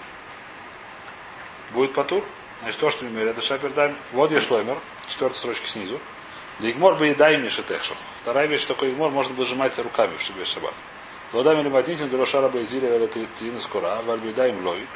будет 1.72 1.92
потур. 1.92 2.24
Значит, 2.62 2.78
то, 2.78 2.88
что 2.88 3.04
говорим, 3.04 3.30
это 3.30 3.42
шапер 3.42 3.70
дайм. 3.70 3.96
Вот 4.12 4.30
я 4.30 4.40
шлоймер, 4.40 4.78
четвертая 5.08 5.36
строчка 5.36 5.66
снизу. 5.66 5.98
Да 6.60 6.70
игмор 6.70 6.94
бы 6.94 7.08
и 7.08 7.14
дай 7.16 7.36
мне 7.36 7.50
шетехшах. 7.50 7.96
Вторая 8.22 8.46
вещь, 8.46 8.64
такой 8.64 8.92
игмор 8.92 9.10
можно 9.10 9.34
было 9.34 9.44
сжимать 9.44 9.76
руками 9.80 10.16
в 10.16 10.22
шибе 10.22 10.44
шаббат. 10.44 10.74
Лодами 11.32 11.62
или 11.62 11.68
матнитин, 11.68 12.10
дроша 12.10 12.48
бы 12.48 12.62
изили, 12.62 12.86
или 12.86 13.26
тина 13.40 13.60
скора, 13.60 14.00
вальби 14.06 14.30
дай 14.30 14.54
лой. 14.54 14.86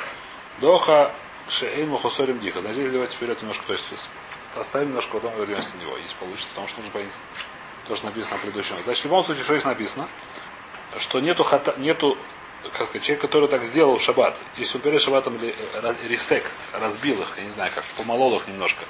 Доха 0.61 1.11
шеэйн 1.48 1.88
мухосорим 1.88 2.38
диха. 2.40 2.61
Значит, 2.61 2.92
давайте 2.92 3.14
вперед 3.14 3.40
немножко, 3.40 3.64
то 3.66 3.72
есть 3.72 4.09
оставим 4.57 4.88
немножко, 4.88 5.14
потом 5.14 5.37
вернемся 5.37 5.76
на 5.76 5.83
него, 5.83 5.96
если 5.96 6.14
получится, 6.16 6.48
потому 6.50 6.68
что 6.68 6.78
нужно 6.78 6.92
понять 6.92 7.11
то, 7.88 7.96
что 7.96 8.07
написано 8.07 8.37
на 8.37 8.42
предыдущем. 8.42 8.76
Значит, 8.85 9.02
в 9.02 9.04
любом 9.07 9.24
случае, 9.24 9.44
что 9.44 9.54
здесь 9.54 9.64
написано, 9.64 10.09
что 10.98 11.20
нету, 11.20 11.44
хата, 11.44 11.74
нету 11.78 12.16
как 12.72 12.87
сказать, 12.87 13.02
человек, 13.02 13.20
который 13.20 13.48
так 13.48 13.64
сделал 13.64 13.98
в 13.98 14.02
шаббат, 14.02 14.38
если 14.57 14.78
он 14.78 14.83
перед 14.83 15.00
шаббатом 15.00 15.38
рисек, 16.09 16.44
разбил 16.72 17.20
их, 17.20 17.37
я 17.37 17.44
не 17.44 17.50
знаю, 17.50 17.70
как 17.74 17.85
помолол 17.96 18.37
их 18.37 18.48
немножко, 18.48 18.85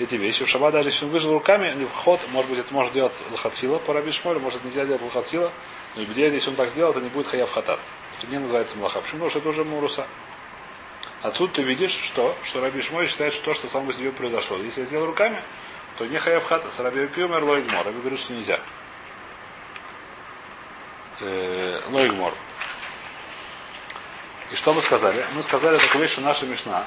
эти 0.00 0.16
вещи, 0.16 0.44
в 0.44 0.48
шаббат 0.48 0.72
даже 0.72 0.88
если 0.88 1.04
он 1.04 1.12
выжил 1.12 1.32
руками, 1.32 1.72
не 1.74 1.84
вход, 1.84 2.20
может 2.32 2.50
быть, 2.50 2.58
это 2.58 2.74
может 2.74 2.92
делать 2.92 3.12
лохатфила 3.30 3.78
по 3.78 3.92
раби 3.92 4.10
может 4.24 4.64
нельзя 4.64 4.84
делать 4.84 5.02
лохатфила, 5.02 5.52
но 5.94 6.04
где, 6.04 6.28
если 6.28 6.50
он 6.50 6.56
так 6.56 6.70
сделал, 6.70 6.92
это 6.92 7.00
не 7.00 7.10
будет 7.10 7.28
хаяв 7.28 7.50
хатат. 7.50 7.78
Это 8.18 8.30
не 8.30 8.38
называется 8.38 8.78
млаха. 8.78 9.00
Почему? 9.00 9.24
Потому 9.24 9.30
что 9.30 9.38
это 9.40 9.48
уже 9.50 9.64
муруса. 9.64 10.06
Отсюда 11.22 11.54
ты 11.54 11.62
видишь, 11.62 11.92
что, 11.92 12.34
что 12.44 12.60
Раби 12.60 12.82
Шмой 12.82 13.06
считает, 13.06 13.32
что 13.32 13.44
то, 13.44 13.54
что 13.54 13.68
само 13.68 13.86
по 13.86 13.92
себе 13.92 14.10
произошло. 14.10 14.56
Если 14.56 14.80
я 14.80 14.86
сделал 14.86 15.06
руками, 15.06 15.40
то 15.96 16.04
не 16.04 16.18
хаяв 16.18 16.44
хата. 16.44 16.70
С 16.70 16.80
Раби 16.80 17.06
Пьюмер 17.06 17.44
лоигмор. 17.44 17.86
Раби 17.86 18.00
говорит, 18.00 18.18
что 18.18 18.32
нельзя. 18.32 18.58
Э, 21.20 21.80
лоигмор. 21.90 22.34
И 24.50 24.56
что 24.56 24.74
мы 24.74 24.82
сказали? 24.82 25.24
Мы 25.34 25.42
сказали 25.44 25.78
такую 25.78 26.02
вещь, 26.02 26.12
что 26.12 26.22
наша 26.22 26.44
Мишна, 26.44 26.84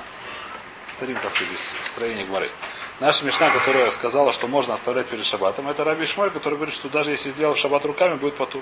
повторим, 0.87 1.17
так 1.19 1.31
сказать, 1.31 1.47
здесь 1.47 1.75
строение 1.83 2.25
Гмары. 2.25 2.51
Наша 2.99 3.25
Мишна, 3.25 3.49
которая 3.49 3.89
сказала, 3.91 4.33
что 4.33 4.47
можно 4.47 4.73
оставлять 4.73 5.07
перед 5.07 5.25
шабатом, 5.25 5.69
это 5.69 5.83
Раби 5.85 6.05
Шмоль, 6.05 6.29
который 6.29 6.55
говорит, 6.55 6.75
что 6.75 6.89
даже 6.89 7.11
если 7.11 7.31
сделал 7.31 7.55
шаббат 7.55 7.85
руками, 7.85 8.15
будет 8.15 8.35
потур. 8.35 8.61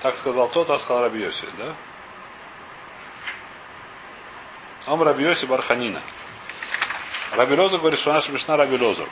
Так 0.00 0.16
сказал 0.16 0.48
тот, 0.48 0.66
так 0.68 0.80
сказал 0.80 1.02
Раби 1.02 1.20
Йоси, 1.20 1.44
да? 1.58 1.74
Ом 4.86 5.02
Раби 5.02 5.24
Йоси 5.24 5.46
Барханина. 5.46 6.00
Раби 7.32 7.54
Лозер 7.54 7.78
говорит, 7.78 7.98
что 7.98 8.12
наша 8.12 8.32
Мишна 8.32 8.56
Раби 8.56 8.76
Лозер. 8.76 9.08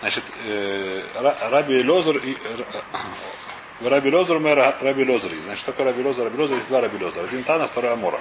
Значит, 0.00 0.24
э, 0.44 1.02
Раби 1.50 1.82
Лозер 1.82 2.18
и 2.18 2.36
э, 2.42 2.64
Раби 3.88 4.14
Лозер 4.14 4.38
мы 4.38 4.54
Раби 4.54 5.10
Лозер. 5.10 5.30
Значит, 5.42 5.60
что 5.60 5.72
такое 5.72 5.86
Раби 5.86 6.02
Лозер? 6.02 6.24
Раби 6.24 6.40
Лозер 6.40 6.56
есть 6.56 6.68
два 6.68 6.80
Раби 6.80 7.02
Лозера. 7.02 7.24
Один 7.24 7.42
Тана, 7.42 7.66
второй 7.66 7.92
Амора. 7.92 8.20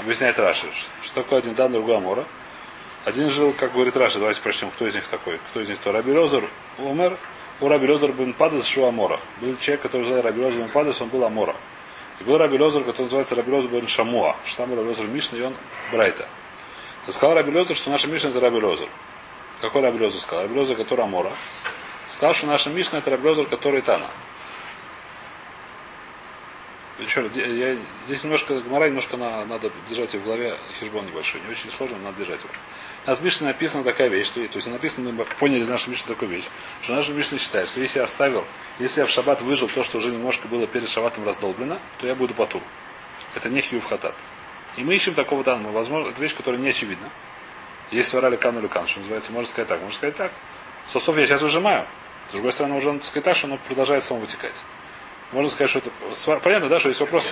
Объясняет 0.00 0.38
Раши. 0.38 0.68
Что 1.02 1.22
такое 1.22 1.40
один 1.40 1.54
Тан, 1.54 1.72
другой 1.72 1.96
Амора? 1.96 2.24
Один 3.04 3.28
жил, 3.28 3.52
как 3.52 3.72
говорит 3.72 3.96
Раши, 3.96 4.18
давайте 4.18 4.40
прочтем, 4.40 4.70
кто 4.70 4.86
из 4.86 4.94
них 4.94 5.06
такой. 5.08 5.38
Кто 5.50 5.60
из 5.60 5.68
них 5.68 5.78
кто? 5.80 5.92
Раби 5.92 6.12
Лозер 6.12 6.48
умер, 6.78 7.18
у 7.60 7.68
Раби 7.68 7.86
Лозер 7.86 8.12
бен 8.12 8.32
Падес 8.32 8.64
שהוא 8.64 8.86
Амора. 8.86 9.20
Был 9.40 9.56
человек, 9.56 9.82
который 9.82 10.06
звали 10.06 10.20
Раби 10.20 10.40
Лозер 10.40 10.60
бен 10.62 10.94
он 11.00 11.08
был 11.08 11.24
Амора. 11.24 11.54
И 12.20 12.24
был 12.24 12.38
Раби 12.38 12.58
Лозер, 12.58 12.84
который 12.84 13.04
называется 13.04 13.34
Раби 13.34 13.50
Лозер 13.50 13.70
бен 13.70 13.88
Шамуа. 13.88 14.36
Что 14.44 14.62
Раби 14.62 14.76
Лозер 14.76 15.06
Мишна, 15.06 15.38
и 15.38 15.42
он 15.42 15.54
Брайта. 15.90 16.28
И 17.08 17.12
сказал 17.12 17.34
Раби 17.34 17.56
Лозер, 17.56 17.74
что 17.74 17.90
наша 17.90 18.06
Мишна 18.08 18.30
это 18.30 18.40
Раби 18.40 18.60
Лозер. 18.60 18.88
Какой 19.60 19.82
Раби 19.82 20.02
Лозер 20.02 20.20
сказал? 20.20 20.44
Раби 20.44 20.58
Лозер, 20.58 20.76
который 20.76 21.04
Амора. 21.04 21.32
Сказал, 22.08 22.34
что 22.34 22.46
наша 22.46 22.70
Мишна 22.70 22.98
это 22.98 23.10
Раби 23.10 23.28
Лозер, 23.28 23.46
который 23.46 23.82
Тана. 23.82 24.10
Еще 26.98 27.28
я, 27.34 27.76
здесь 28.06 28.22
немножко 28.22 28.60
гмора, 28.60 28.86
немножко 28.86 29.16
на, 29.16 29.44
надо 29.46 29.70
держать 29.88 30.14
его 30.14 30.22
в 30.22 30.26
голове, 30.26 30.56
хижбон 30.78 31.06
небольшой, 31.06 31.40
не 31.40 31.50
очень 31.50 31.68
сложно, 31.70 31.98
надо 31.98 32.18
держать 32.18 32.40
его. 32.42 32.52
У 33.04 33.08
нас 33.08 33.18
в 33.18 33.24
Мишне 33.24 33.48
написана 33.48 33.82
такая 33.82 34.08
вещь, 34.08 34.26
что, 34.26 34.46
то 34.46 34.56
есть 34.56 34.66
написано, 34.68 35.10
мы 35.10 35.24
поняли 35.24 35.62
из 35.62 35.68
нашей 35.68 35.88
Мишны 35.88 36.06
такую 36.06 36.30
вещь, 36.30 36.44
что 36.82 36.94
наша 36.94 37.12
Мишна 37.12 37.38
считает, 37.38 37.68
что 37.68 37.80
если 37.80 37.98
я 37.98 38.04
оставил, 38.04 38.44
если 38.78 39.00
я 39.00 39.06
в 39.06 39.10
шаббат 39.10 39.42
выжил 39.42 39.68
то, 39.68 39.82
что 39.82 39.98
уже 39.98 40.10
немножко 40.10 40.46
было 40.46 40.68
перед 40.68 40.88
шаббатом 40.88 41.26
раздолблено, 41.26 41.80
то 41.98 42.06
я 42.06 42.14
буду 42.14 42.32
потур. 42.32 42.62
Это 43.34 43.48
не 43.48 43.60
хью 43.60 43.80
в 43.80 43.86
хатат. 43.86 44.14
И 44.76 44.84
мы 44.84 44.94
ищем 44.94 45.14
такого 45.14 45.42
танма. 45.42 45.72
Возможно, 45.72 46.10
это 46.10 46.20
вещь, 46.20 46.36
которая 46.36 46.60
не 46.60 46.68
очевидна. 46.68 47.10
Есть 47.90 48.10
сварали 48.10 48.36
кан 48.36 48.58
или 48.58 48.68
кан, 48.68 48.86
что 48.86 49.00
называется, 49.00 49.32
можно 49.32 49.50
сказать 49.50 49.68
так, 49.68 49.80
можно 49.80 49.96
сказать 49.96 50.16
так. 50.16 50.32
Сосов 50.86 51.16
я 51.16 51.26
сейчас 51.26 51.42
выжимаю. 51.42 51.86
С 52.28 52.32
другой 52.32 52.52
стороны, 52.52 52.76
уже 52.76 53.00
сказать 53.02 53.24
так, 53.24 53.36
что 53.36 53.48
оно 53.48 53.58
продолжает 53.68 54.04
само 54.04 54.20
вытекать. 54.20 54.54
Можно 55.34 55.50
сказать, 55.50 55.68
что 55.70 55.80
это... 55.80 56.40
Понятно, 56.40 56.68
да, 56.68 56.78
что 56.78 56.90
есть 56.90 57.00
вопрос? 57.00 57.24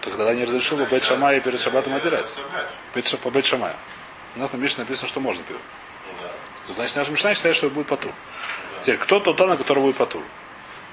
Так 0.00 0.16
тогда 0.16 0.34
не 0.34 0.44
разрешил 0.44 0.76
бы 0.76 0.84
Бет 0.86 1.04
Шамая 1.04 1.40
перед 1.40 1.60
Шабатом 1.60 1.94
отделять. 1.94 2.26
По 2.92 3.30
Бет 3.30 3.46
Шамая. 3.46 3.76
У 4.34 4.40
нас 4.40 4.52
на 4.52 4.56
Мишне 4.56 4.82
написано, 4.82 5.06
что 5.06 5.20
можно 5.20 5.44
пить. 5.44 5.56
Значит, 6.68 6.96
наша 6.96 7.12
Мишна 7.12 7.34
считает, 7.34 7.54
что 7.54 7.70
будет 7.70 7.86
потур. 7.86 8.12
Теперь, 8.82 8.96
кто 8.96 9.20
тот 9.20 9.38
на 9.38 9.56
который 9.56 9.78
будет 9.78 9.96
потур? 9.96 10.22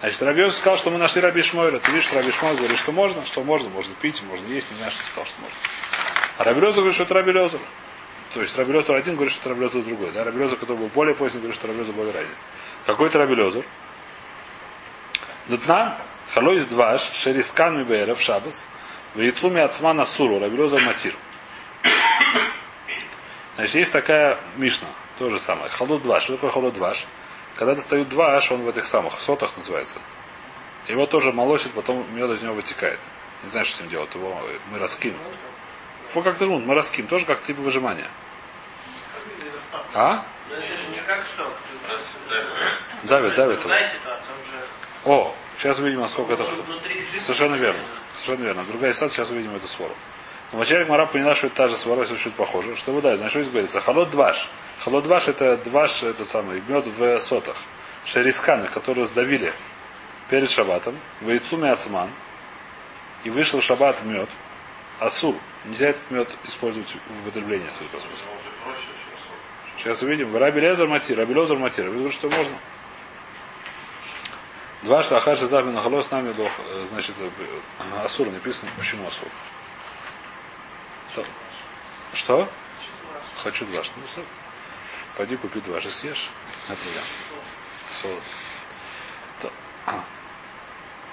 Значит, 0.02 0.22
Рабиос 0.22 0.58
сказал, 0.58 0.78
что 0.78 0.92
мы 0.92 1.00
нашли 1.00 1.20
Раби 1.20 1.42
Шмойра. 1.42 1.80
Ты 1.80 1.92
видишь, 1.92 2.14
Раби 2.14 2.32
Шмойр 2.32 2.58
говорит, 2.58 2.78
что 2.78 2.92
можно, 2.92 3.26
что 3.26 3.44
можно, 3.44 3.70
можно 3.70 3.96
пить, 3.96 4.22
можно 4.24 4.46
есть, 4.48 4.72
не 4.72 4.90
что 4.92 5.04
сказал, 5.06 5.26
что 5.26 5.42
можно. 5.42 5.58
А 6.38 6.44
Раби 6.44 6.62
Лезер 6.62 6.78
говорит, 6.82 6.94
что 6.94 7.04
это 7.04 7.14
Раби 7.16 7.32
Лезер. 7.32 7.60
То 8.34 8.42
есть 8.42 8.56
Раби 8.58 8.74
Лезер 8.74 8.96
один 8.96 9.16
говорит, 9.16 9.34
что 9.34 9.42
это 9.42 9.50
Раби 9.50 9.62
Лезер 9.66 9.82
другой. 9.82 10.12
Да? 10.12 10.24
Раби 10.24 10.40
Лезер, 10.40 10.58
который 10.58 10.78
был 10.78 10.88
более 10.88 11.16
поздний, 11.16 11.40
говорит, 11.40 11.56
что 11.56 11.68
Раби 11.68 11.80
Лезер 11.80 11.94
более 11.94 12.14
ранний. 12.14 12.30
Какой 12.86 13.08
это 13.08 13.20
Раби 13.20 13.36
Лезер? 13.36 13.64
דתנן 15.48 15.98
חלות 16.34 16.68
דבש 16.68 17.02
שריסקן 17.14 17.80
מערב 17.80 18.20
שבת 18.22 18.66
ויצאו 19.16 19.60
מעצמן 19.62 20.06
אסורין 20.06 20.40
רבי 20.40 20.58
אלעזר 20.58 20.82
מתיר. 20.82 21.14
Значит, 23.56 23.76
есть 23.76 23.92
такая 23.92 24.38
Мишна, 24.56 24.88
то 25.20 25.30
же 25.30 25.40
самое. 25.40 25.70
Халот 25.70 26.02
дваш. 26.02 26.24
Что 26.24 26.34
такое 26.34 26.52
халот 26.52 26.74
дваш? 26.74 27.06
Когда 27.56 27.76
достают 27.76 28.10
два 28.10 28.36
аш, 28.36 28.52
он 28.52 28.64
в 28.64 28.70
этих 28.70 28.86
самых 28.86 29.20
сотах 29.20 29.56
называется. 29.58 30.00
Его 30.88 31.06
тоже 31.06 31.32
молочит, 31.32 31.74
потом 31.74 32.06
мед 32.16 32.32
из 32.32 32.42
него 32.42 32.56
вытекает. 32.56 33.00
Не 33.44 33.50
знаю, 33.50 33.66
что 33.66 33.78
с 33.78 33.80
ним 33.82 33.90
делать. 33.90 34.14
Его 34.16 34.36
мы 34.72 34.80
раским. 34.80 35.14
Ну, 36.16 36.22
как-то 36.24 36.46
жмут, 36.46 36.66
мы 36.66 36.74
раским. 36.74 37.08
Тоже 37.08 37.26
как 37.26 37.44
типа 37.44 37.62
выжимания. 37.62 38.08
А? 39.94 40.26
Давит, 43.04 43.36
давит 43.36 43.64
его. 43.64 43.74
О, 45.06 45.36
сейчас 45.58 45.80
увидим, 45.80 46.02
насколько 46.02 46.34
это... 46.34 46.46
Совершенно 47.20 47.56
верно. 47.56 47.80
Совершенно 48.14 48.46
верно. 48.46 48.64
Другая 48.64 48.94
ситуация, 48.94 49.16
сейчас 49.16 49.32
увидим 49.32 49.56
эту 49.56 49.68
свору. 49.68 49.96
Но 50.52 50.58
вначале 50.58 50.86
Мара 50.86 51.06
поняла, 51.06 51.34
что 51.34 51.48
это 51.48 51.56
та 51.56 51.68
же 51.70 51.78
свора, 51.78 52.02
если 52.02 52.18
чуть 52.18 52.34
похоже. 52.34 52.76
Что 52.76 52.92
вы 52.92 53.02
дали? 53.02 53.18
Значит, 53.18 53.32
что 53.32 53.42
здесь 53.42 53.52
говорится? 53.52 53.82
Холод 53.82 54.10
дваш. 54.10 54.50
Холод 54.84 55.04
дваш 55.06 55.30
это 55.30 55.58
дваш, 55.58 56.04
этот 56.04 56.28
самый, 56.30 56.62
мед 56.68 56.86
в 56.86 57.20
сотах. 57.22 57.56
Шерисканы, 58.06 58.68
которые 58.68 59.06
сдавили 59.06 59.54
перед 60.30 60.50
шабатом. 60.50 60.98
В 61.22 61.30
яйцуме 61.30 61.72
ацман. 61.72 62.10
И 63.24 63.30
вышел 63.30 63.62
в 63.62 63.64
шаббат 63.64 64.04
мед. 64.04 64.30
Асур. 65.00 65.36
Нельзя 65.66 65.90
этот 65.90 66.12
мед 66.12 66.30
использовать 66.44 66.96
в 67.08 67.22
употреблении. 67.28 67.68
Сейчас 69.82 70.04
увидим. 70.04 70.36
Раби 70.38 70.62
Лезер 70.62 70.88
Матир. 70.88 71.18
Раби 71.18 71.34
Лезер 71.34 71.58
Матир. 71.58 71.86
Вы 71.90 71.96
говорите, 71.96 72.14
что 72.14 72.30
можно? 72.30 72.56
Два 74.84 75.02
шлахар 75.02 75.36
шизаби 75.36 75.70
на 75.70 75.82
холос 75.82 76.12
нами 76.12 76.34
дох. 76.34 76.52
Значит, 76.86 77.16
Асур 78.04 78.28
написано. 78.30 78.72
Почему 78.78 79.08
Асур? 79.08 79.28
Что? 81.12 81.26
Что? 82.14 82.50
Хочу 83.42 83.66
два. 83.66 83.82
Ну. 84.18 84.24
Пойди 85.18 85.36
купи 85.36 85.60
два 85.62 85.80
же 85.80 85.90
съешь. 85.90 86.30
Например. 86.70 87.02
Солод. 87.90 88.22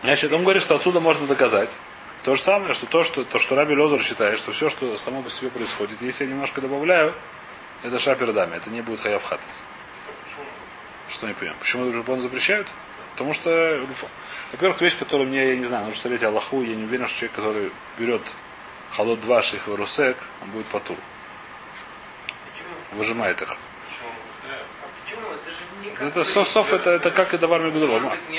Значит, 0.02 0.32
он 0.32 0.42
говорит, 0.42 0.62
что 0.62 0.76
отсюда 0.76 1.00
можно 1.00 1.26
доказать. 1.26 1.70
То 2.22 2.34
же 2.34 2.42
самое, 2.42 2.74
что 2.74 2.86
то, 2.86 3.02
что, 3.02 3.24
то, 3.24 3.38
что 3.38 3.54
Раби 3.54 3.74
Лозер 3.74 4.02
считает, 4.02 4.38
что 4.38 4.52
все, 4.52 4.68
что 4.68 4.96
само 4.98 5.22
по 5.22 5.30
себе 5.30 5.48
происходит, 5.48 6.02
если 6.02 6.24
я 6.24 6.30
немножко 6.30 6.60
добавляю, 6.60 7.14
это 7.82 7.98
шапердами, 7.98 8.56
это 8.56 8.70
не 8.70 8.80
будет 8.80 9.00
хаяв 9.00 9.22
хатас. 9.22 9.64
Что 11.10 11.26
не 11.26 11.34
понимаю. 11.34 11.58
Почему 11.60 11.90
Рубон 11.90 12.20
запрещают? 12.20 12.68
Потому 13.12 13.32
что, 13.32 13.80
во-первых, 14.52 14.80
вещь, 14.80 14.98
которая 14.98 15.26
мне, 15.26 15.48
я 15.48 15.56
не 15.56 15.64
знаю, 15.64 15.86
нужно 15.86 16.00
смотреть 16.00 16.22
Аллаху, 16.22 16.62
я 16.62 16.74
не 16.74 16.84
уверен, 16.84 17.08
что 17.08 17.18
человек, 17.18 17.36
который 17.36 17.72
берет 17.98 18.22
холод 18.94 19.20
два 19.20 19.42
ших 19.42 19.66
русек, 19.66 20.16
он 20.42 20.50
будет 20.50 20.66
по 20.66 20.80
тур. 20.80 20.96
Выжимает 22.92 23.42
их. 23.42 23.56
никак 25.82 26.02
Это 26.02 26.20
бы 26.20 26.24
сов, 26.24 26.48
сов 26.48 26.72
это, 26.72 26.90
это 26.90 27.10
как 27.10 27.34
и 27.34 27.38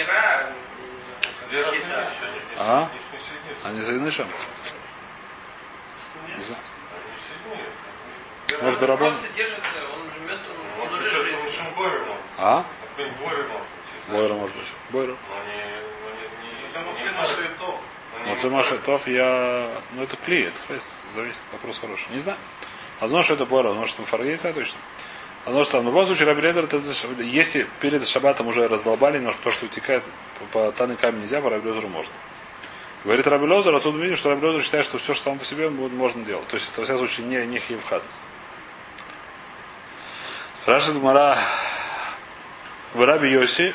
ра, 0.04 0.54
Вера 1.52 1.71
а. 2.58 2.89
Они 3.63 3.82
за 3.82 3.93
Инышем? 3.93 4.28
Не 14.34 14.41
вообще 14.41 14.65
Бойру. 14.91 15.17
наше 17.17 17.50
то. 17.60 17.80
Но 18.19 18.26
не 18.26 18.32
Вот 18.32 18.39
за 18.39 18.50
Маша 18.50 18.78
Тоф 18.80 19.08
я... 19.08 19.82
Ну, 19.93 20.04
это 20.04 20.17
клей, 20.17 20.48
это 20.48 20.60
хрест. 20.67 20.91
Зависит. 21.13 21.43
Вопрос 21.52 21.80
хороший. 21.80 22.08
Не 22.12 22.19
знаю. 22.19 22.38
Возможно, 23.00 23.24
что 23.24 23.34
это 23.36 23.45
Бойра, 23.45 23.69
возможно, 23.69 23.88
что 23.88 24.06
Фаргей, 24.06 24.32
не 24.32 24.38
знаю 24.38 24.56
точно. 24.56 24.80
Возможно, 25.45 25.63
что 25.63 25.72
там. 25.78 25.86
Но 25.86 25.91
в 25.91 25.93
любом 25.93 26.06
случае, 26.08 26.28
Раби 26.28 26.41
Лезер, 26.41 26.67
если 27.19 27.67
перед 27.80 28.06
Шабатом 28.06 28.48
уже 28.48 28.67
раздолбали 28.67 29.17
немножко 29.17 29.41
то, 29.43 29.52
что 29.52 29.65
утекает 29.65 30.04
по, 30.39 30.65
по 30.65 30.72
Таны 30.72 30.95
камень 30.95 31.22
нельзя, 31.22 31.39
по 31.39 31.50
Раби 31.50 31.69
Лезеру 31.69 31.88
можно. 31.88 32.12
Говорит 33.06 33.26
Раби 33.28 33.45
Лезер, 33.45 33.74
отсюда 33.74 33.98
мы 33.98 34.04
видим, 34.04 34.17
что 34.17 34.30
Раби 34.30 34.45
Лезер 34.48 34.62
считает, 34.63 34.86
что 34.86 34.98
все, 34.98 35.13
что 35.13 35.24
само 35.24 35.38
по 35.38 35.45
себе, 35.45 35.69
можно 35.69 36.26
делать. 36.26 36.48
То 36.48 36.56
есть, 36.56 36.69
это, 36.72 36.82
во 36.82 36.86
всяком 36.86 37.08
случае, 37.08 37.28
не, 37.28 37.48
не 37.48 37.60
хивхатас. 37.60 38.26
Спрашивает 40.69 41.01
Мара 41.01 41.39
в 42.93 43.03
Раби 43.03 43.27
Йоси, 43.32 43.73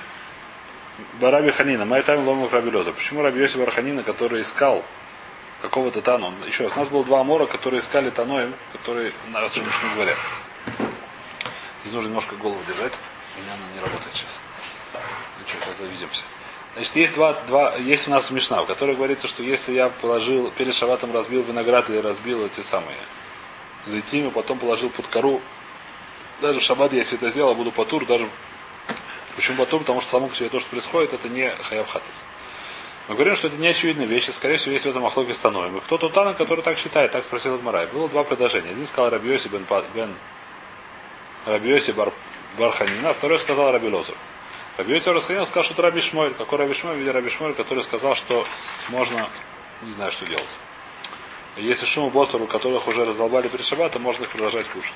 Бараби 1.15 1.51
Ханина, 1.51 1.85
май 1.85 2.05
тайм 2.05 2.25
ломах 2.25 2.53
Раби 2.53 2.71
Лезер. 2.71 2.93
Почему 2.93 3.21
Раби 3.21 3.41
Йоси 3.41 3.59
Барханина, 3.59 4.05
который 4.05 4.43
искал 4.43 4.85
какого-то 5.61 6.03
Тану. 6.03 6.33
Еще 6.47 6.63
раз, 6.63 6.73
у 6.77 6.79
нас 6.79 6.89
было 6.91 7.03
два 7.03 7.19
Амора, 7.19 7.47
которые 7.47 7.81
искали 7.81 8.11
Таноем, 8.11 8.55
которые 8.71 9.11
на 9.33 9.41
сегодняшнем 9.49 9.93
говорят. 9.97 10.17
Здесь 11.83 11.95
нужно 11.95 12.11
немножко 12.11 12.37
голову 12.37 12.61
держать. 12.69 12.93
У 13.37 13.43
меня 13.43 13.55
она 13.55 13.75
не 13.75 13.81
работает 13.81 14.15
сейчас. 14.15 14.39
Ну 14.93 15.49
что, 15.49 15.57
сейчас 15.65 15.79
завеземся. 15.79 16.23
Значит, 16.75 16.95
есть 16.95 17.15
два, 17.15 17.33
два, 17.49 17.75
есть 17.75 18.07
у 18.07 18.13
нас 18.13 18.31
Мишна, 18.31 18.63
в 18.63 18.67
которой 18.67 18.95
говорится, 18.95 19.27
что 19.27 19.43
если 19.43 19.73
я 19.73 19.89
положил, 19.89 20.49
перед 20.53 20.73
шаватом 20.73 21.13
разбил 21.13 21.43
виноград 21.43 21.91
или 21.91 21.99
разбил 21.99 22.47
эти 22.47 22.61
самые 22.61 22.99
зайтими, 23.85 24.29
потом 24.29 24.61
положил 24.61 24.91
под 24.91 25.09
кору, 25.09 25.41
даже 26.45 26.61
в 26.61 26.63
шаббат, 26.63 26.93
если 26.93 27.17
это 27.17 27.31
сделал, 27.31 27.55
буду 27.55 27.73
потур, 27.73 28.07
даже 28.07 28.29
Почему 29.37 29.59
потур? 29.59 29.81
Потому 29.81 30.01
что 30.01 30.11
само 30.11 30.29
по 30.29 30.35
себе 30.35 30.49
то, 30.49 30.61
что 30.61 30.71
происходит, 30.71 31.13
это 31.13 31.29
не 31.29 31.51
хаяб 31.51 31.89
хатас. 31.89 32.25
Мы 33.09 33.17
говорим, 33.17 33.37
что 33.37 33.49
это 33.49 33.57
не 33.57 33.69
очевидная 33.69 34.07
вещь, 34.07 34.29
и, 34.29 34.33
скорее 34.33 34.57
всего, 34.57 34.73
есть 34.73 34.87
в 34.87 34.89
этом 34.89 35.05
охлоке 35.05 35.35
становим. 35.35 35.77
И 35.77 35.81
кто-то 35.81 36.09
Тана, 36.09 36.33
который 36.33 36.63
так 36.63 36.79
считает, 36.79 37.11
так 37.11 37.25
спросил 37.25 37.55
Адмарай. 37.55 37.87
Было 37.89 38.09
два 38.09 38.25
предложения. 38.25 38.71
Один 38.71 38.87
сказал 38.87 39.11
Рабиоси 39.11 39.49
бен, 39.49 39.67
бен 39.95 40.15
Рабиоси 41.47 41.91
бар, 41.91 42.13
Барханина, 42.59 43.11
а 43.11 43.13
второй 43.13 43.39
сказал 43.39 43.73
Раби 43.73 43.89
Лозер. 43.89 44.15
Рабиоси 44.79 45.09
Расханин 45.09 45.45
сказал, 45.45 45.65
что 45.65 45.75
это 45.75 45.83
Раби 45.83 46.01
Шмоль. 46.01 46.33
Какой 46.35 46.59
Раби 46.59 46.75
Шмоль? 46.75 46.97
Видя 46.97 47.13
Раби 47.13 47.29
Шмоль, 47.29 47.55
который 47.55 47.83
сказал, 47.83 48.15
что 48.15 48.47
можно, 48.89 49.29
не 49.83 49.93
знаю, 49.93 50.13
что 50.13 50.25
делать. 50.25 50.45
Если 51.57 51.85
шуму 51.87 52.11
Бостеру, 52.11 52.47
которых 52.47 52.89
уже 52.89 53.05
раздолбали 53.05 53.49
перед 53.49 53.67
шабатом, 53.67 54.03
можно 54.03 54.25
их 54.25 54.31
продолжать 54.31 54.67
кушать. 54.69 54.95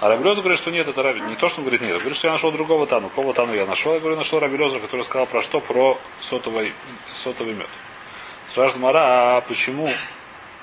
А 0.00 0.08
Раби 0.08 0.24
Лозер 0.24 0.42
говорит, 0.42 0.60
что 0.60 0.70
нет, 0.70 0.86
это 0.86 1.02
Раби. 1.02 1.20
Не 1.20 1.34
то, 1.34 1.48
что 1.48 1.58
он 1.58 1.64
говорит 1.64 1.80
нет, 1.80 1.92
он 1.92 1.98
говорит, 1.98 2.16
что 2.16 2.28
я 2.28 2.32
нашел 2.32 2.52
другого 2.52 2.86
Тану. 2.86 3.08
Кого 3.08 3.32
Тану 3.32 3.52
я 3.52 3.66
нашел? 3.66 3.94
Я 3.94 4.00
говорю, 4.00 4.16
нашел 4.16 4.38
Раби 4.38 4.56
Лозер, 4.56 4.80
который 4.80 5.02
сказал 5.02 5.26
про 5.26 5.42
что? 5.42 5.60
Про 5.60 5.98
сотовый, 6.20 6.72
сотовый 7.12 7.54
мед. 7.54 7.66
Спрашивает 8.50 8.82
Мара, 8.82 9.36
а 9.36 9.40
почему? 9.40 9.92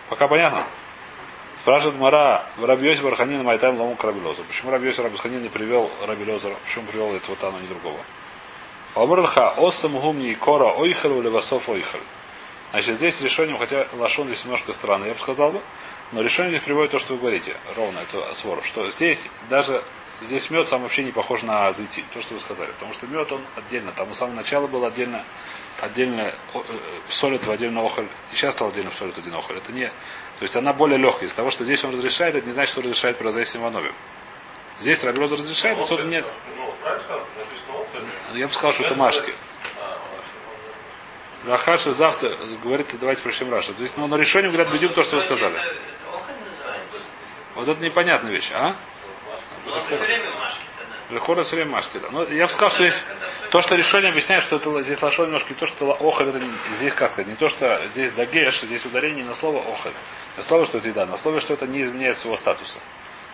Пока 0.09 0.27
понятно? 0.27 0.65
Спрашивает 1.57 1.97
Мара, 1.97 2.45
Йосиф 2.57 3.03
Барханин 3.03 3.43
Майтайм 3.43 3.77
Лому 3.77 3.97
Раби 4.01 4.21
Лозер. 4.21 4.45
Почему 4.45 4.71
Раби 4.71 4.87
Йосиф 4.87 5.03
Барханин 5.11 5.43
не 5.43 5.49
привел 5.49 5.91
Раби 6.07 6.31
Лозера? 6.31 6.55
Почему 6.63 6.85
привел 6.85 7.13
этого 7.13 7.35
Тану, 7.35 7.57
а 7.57 7.61
не 7.61 7.67
другого? 7.67 7.97
Омрлха, 8.95 9.49
осам 9.57 9.99
гумни 9.99 10.33
кора 10.35 10.71
ойхалу 10.71 11.21
левасов 11.21 11.67
ойхаль. 11.67 11.99
Значит, 12.71 12.97
здесь 12.97 13.21
решением, 13.21 13.57
хотя 13.57 13.87
лашон 13.93 14.27
здесь 14.27 14.45
немножко 14.45 14.71
странный, 14.73 15.07
я 15.07 15.13
бы 15.13 15.19
сказал 15.19 15.51
бы, 15.51 15.61
но 16.11 16.21
решение 16.21 16.51
здесь 16.51 16.63
приводит 16.63 16.91
то, 16.91 16.99
что 16.99 17.13
вы 17.13 17.19
говорите, 17.19 17.55
ровно, 17.75 17.99
это 17.99 18.33
свору, 18.33 18.61
что 18.63 18.89
здесь 18.91 19.29
даже 19.49 19.83
здесь 20.21 20.49
мед 20.49 20.67
сам 20.67 20.83
вообще 20.83 21.03
не 21.03 21.11
похож 21.11 21.43
на 21.43 21.71
зайти, 21.73 22.03
то, 22.13 22.21
что 22.21 22.33
вы 22.35 22.39
сказали, 22.39 22.71
потому 22.71 22.93
что 22.93 23.07
мед 23.07 23.31
он 23.31 23.41
отдельно, 23.55 23.91
там 23.91 24.13
с 24.13 24.17
самого 24.17 24.35
начала 24.35 24.67
был 24.67 24.85
отдельно, 24.85 25.23
отдельно 25.81 26.33
э, 26.53 26.59
солят 27.09 27.45
в 27.45 27.51
отдельно 27.51 27.81
охоль, 27.81 28.07
и 28.31 28.35
сейчас 28.35 28.55
стал 28.55 28.69
отдельно 28.69 28.91
солят 28.91 29.15
в 29.15 29.19
один 29.19 29.35
охоль. 29.35 29.57
Это 29.57 29.71
не, 29.71 29.87
то 29.87 30.43
есть 30.43 30.55
она 30.55 30.73
более 30.73 30.97
легкая. 30.97 31.27
Из 31.27 31.33
того, 31.33 31.49
что 31.49 31.63
здесь 31.63 31.83
он 31.83 31.93
разрешает, 31.93 32.35
это 32.35 32.47
не 32.47 32.53
значит, 32.53 32.71
что 32.71 32.81
разрешает 32.81 33.17
про 33.17 33.31
Зайсим 33.31 33.61
Иванове. 33.61 33.93
Здесь 34.79 35.03
Рабилоза 35.03 35.35
разрешает, 35.35 35.79
отсюда 35.79 36.03
нет. 36.03 36.25
Ну, 36.57 36.73
Охель. 36.83 38.37
Я 38.37 38.47
бы 38.47 38.53
сказал, 38.53 38.73
что 38.73 38.83
это 38.83 38.95
Машки. 38.95 39.33
А, 39.79 39.97
Рахаша 41.47 41.93
завтра 41.93 42.35
говорит, 42.61 42.87
давайте 42.99 43.21
прочтем 43.21 43.49
Раша. 43.49 43.73
То 43.73 43.83
есть, 43.83 43.95
ну, 43.95 44.07
на 44.07 44.15
решение 44.15 44.51
говорят, 44.51 44.73
бедюк 44.73 44.93
то, 44.93 45.03
что 45.03 45.15
вы 45.15 45.21
сказали. 45.21 45.57
Вот 47.55 47.67
это 47.67 47.81
непонятная 47.83 48.31
вещь, 48.31 48.51
а? 48.53 48.75
Лехора 51.11 51.43
все 51.43 51.55
время 51.57 51.81
да. 51.93 52.07
Но 52.11 52.23
я 52.23 52.47
бы 52.47 52.51
сказал, 52.51 52.69
что 52.69 52.83
здесь 52.87 53.05
то, 53.51 53.61
что 53.61 53.75
решение 53.75 54.09
объясняет, 54.09 54.43
что 54.43 54.55
это 54.55 54.81
здесь 54.81 55.01
лошо 55.01 55.25
немножко 55.25 55.49
не 55.53 55.55
то, 55.55 55.67
что 55.67 55.91
охоль, 55.93 56.29
это 56.29 56.41
здесь 56.73 56.93
как 56.93 57.15
не 57.19 57.35
то, 57.35 57.47
что 57.47 57.79
здесь 57.93 58.11
дагеш, 58.11 58.61
здесь 58.61 58.85
ударение 58.85 59.23
на 59.23 59.35
слово 59.35 59.59
охоль. 59.59 59.91
На 60.37 60.43
слово, 60.43 60.65
что 60.65 60.79
это 60.79 60.87
еда, 60.87 61.05
на 61.05 61.15
слово, 61.17 61.39
что 61.39 61.53
это 61.53 61.67
не 61.67 61.83
изменяет 61.83 62.17
своего 62.17 62.37
статуса. 62.37 62.79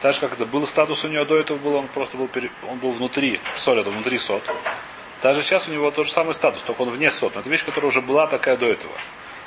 Так 0.02 0.14
же, 0.14 0.20
как 0.20 0.34
это 0.34 0.46
был 0.46 0.68
статус 0.68 1.04
у 1.06 1.08
него 1.08 1.24
до 1.26 1.38
этого 1.38 1.58
был, 1.58 1.76
он 1.76 1.88
просто 1.88 2.18
был, 2.18 2.28
пере- 2.28 2.52
он 2.70 2.78
был 2.80 2.92
внутри, 2.92 3.40
соль 3.56 3.80
это 3.80 3.90
внутри 3.90 4.18
сот. 4.18 4.44
Даже 5.22 5.42
сейчас 5.44 5.68
у 5.68 5.72
него 5.72 5.92
тот 5.92 6.08
же 6.08 6.12
самый 6.12 6.34
статус, 6.34 6.62
только 6.64 6.82
он 6.82 6.90
вне 6.90 7.10
сот. 7.12 7.36
Но 7.36 7.42
это 7.42 7.50
вещь, 7.50 7.64
которая 7.64 7.90
уже 7.90 8.02
была 8.02 8.28
такая 8.28 8.58
до 8.58 8.66
этого. 8.66 8.94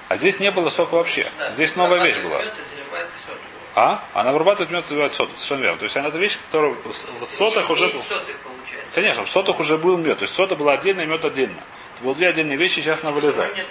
А 0.08 0.16
здесь 0.16 0.38
не 0.38 0.50
было 0.50 0.70
сока 0.70 0.94
вообще. 0.94 1.26
Здесь 1.52 1.74
новая 1.76 2.04
вещь 2.04 2.18
была. 2.18 2.38
зарабатывает 2.38 2.54
мед 2.58 2.66
и 2.72 2.76
заливает 2.76 3.08
сотку. 3.26 3.40
А? 3.74 4.02
Она 4.14 4.32
вырабатывает 4.32 4.70
мед, 4.70 4.87
заливает 4.87 5.12
соту. 5.12 5.32
Совершенно 5.37 5.62
верно. 5.62 5.78
То 5.78 5.84
есть 5.84 5.96
она 5.96 6.08
это 6.08 6.18
вещь, 6.18 6.38
которая 6.46 6.72
в 6.72 7.26
сотах 7.26 7.70
уже... 7.70 7.88
Получается. 7.88 8.94
Конечно, 8.94 9.24
в 9.24 9.28
сотах 9.28 9.58
уже 9.58 9.78
был 9.78 9.96
мед. 9.96 10.18
То 10.18 10.24
есть 10.24 10.34
сота 10.34 10.54
была 10.54 10.74
отдельно, 10.74 11.00
и 11.00 11.06
мед 11.06 11.24
отдельно. 11.24 11.60
Это 11.94 12.04
было 12.04 12.14
две 12.14 12.28
отдельные 12.28 12.56
вещи, 12.56 12.74
сейчас 12.74 13.02
она 13.02 13.12
вылезает. 13.12 13.66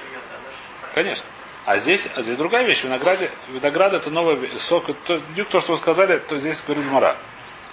Конечно. 0.93 1.25
А 1.65 1.77
здесь, 1.77 2.09
а 2.15 2.21
здесь 2.21 2.37
другая 2.37 2.65
вещь. 2.65 2.83
Винограде, 2.83 3.31
виноград 3.49 3.93
это 3.93 4.09
новый 4.09 4.49
сок. 4.57 4.85
То, 5.05 5.21
дюк, 5.35 5.47
то, 5.47 5.61
что 5.61 5.73
вы 5.73 5.77
сказали, 5.77 6.19
то 6.19 6.37
здесь 6.37 6.61
говорит 6.65 6.85
Мара. 6.91 7.15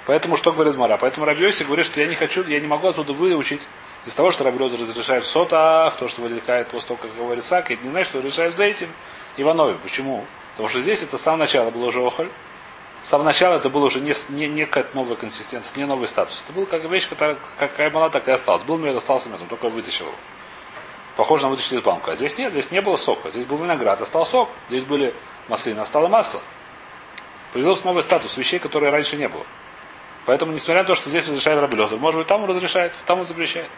Поэтому 0.07 0.37
что 0.37 0.53
говорит 0.53 0.77
Мара? 0.77 0.97
Поэтому 0.97 1.27
Рабиоси 1.27 1.65
говорит, 1.65 1.87
что 1.87 2.01
я 2.01 2.07
не 2.07 2.15
хочу, 2.15 2.45
я 2.45 2.61
не 2.61 2.69
могу 2.69 2.87
отсюда 2.87 3.13
выучить 3.13 3.67
из 4.07 4.15
того, 4.15 4.31
что 4.31 4.45
Рабиоси 4.45 4.77
разрешает 4.77 5.25
в 5.25 5.27
сотах, 5.27 5.97
то, 5.97 6.07
что 6.07 6.23
вылетает 6.23 6.69
после 6.69 6.89
того, 6.89 7.01
как 7.03 7.15
говорит 7.17 7.45
Сак, 7.45 7.71
это 7.73 7.85
не 7.85 7.91
значит, 7.91 8.11
что 8.11 8.19
разрешает 8.19 8.55
за 8.55 8.65
этим 8.65 8.89
Иванове. 9.37 9.77
Почему? 9.83 10.25
Потому 10.61 10.69
что 10.69 10.83
здесь 10.83 11.03
это 11.03 11.17
с 11.17 11.23
самого 11.23 11.39
начала 11.39 11.71
было 11.71 11.87
уже 11.87 12.03
охоль. 12.03 12.29
С 13.03 13.09
самого 13.09 13.25
начала 13.25 13.55
это 13.55 13.71
было 13.71 13.87
уже 13.87 13.99
не, 13.99 14.13
не, 14.29 14.47
не 14.47 14.67
какая-то 14.67 14.95
новая 14.95 15.17
консистенция, 15.17 15.79
не 15.79 15.87
новый 15.87 16.07
статус. 16.07 16.43
Это 16.45 16.53
была 16.53 16.67
как 16.67 16.85
вещь, 16.85 17.09
которая 17.09 17.39
какая 17.57 17.89
была, 17.89 18.11
так 18.11 18.29
и 18.29 18.31
осталась. 18.31 18.63
Был 18.65 18.77
мед, 18.77 18.95
остался 18.95 19.31
мед, 19.31 19.41
он 19.41 19.47
только 19.47 19.71
вытащил 19.71 20.05
его. 20.05 20.15
Похоже 21.17 21.45
на 21.45 21.49
вытащили 21.49 21.79
из 21.79 21.83
банка. 21.83 22.13
А 22.13 22.15
здесь 22.15 22.37
нет, 22.37 22.53
здесь 22.53 22.71
не 22.73 22.83
было 22.83 22.97
сока. 22.97 23.31
Здесь 23.31 23.47
был 23.47 23.57
виноград, 23.57 24.07
стал 24.07 24.27
сок. 24.27 24.51
Здесь 24.69 24.85
были 24.85 25.15
маслины, 25.49 25.81
а 25.81 26.09
масло. 26.09 26.43
Появился 27.55 27.87
новый 27.87 28.03
статус 28.03 28.37
вещей, 28.37 28.59
которые 28.59 28.91
раньше 28.91 29.17
не 29.17 29.31
было. 29.31 29.47
Поэтому, 30.27 30.53
несмотря 30.53 30.83
на 30.83 30.89
то, 30.89 30.95
что 30.95 31.09
здесь 31.09 31.27
разрешает 31.27 31.59
Рабелезер, 31.59 31.97
может 31.97 32.19
быть, 32.19 32.27
там 32.27 32.43
он 32.43 32.51
разрешает, 32.51 32.93
там 33.07 33.21
он 33.21 33.25
запрещает. 33.25 33.71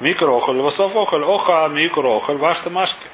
Микроохоль, 0.00 0.60
васов 0.60 0.96
охоль, 0.96 1.24
оха, 1.24 1.68
микроохоль, 1.68 2.36
вашта 2.36 2.70
машки. 2.70 3.06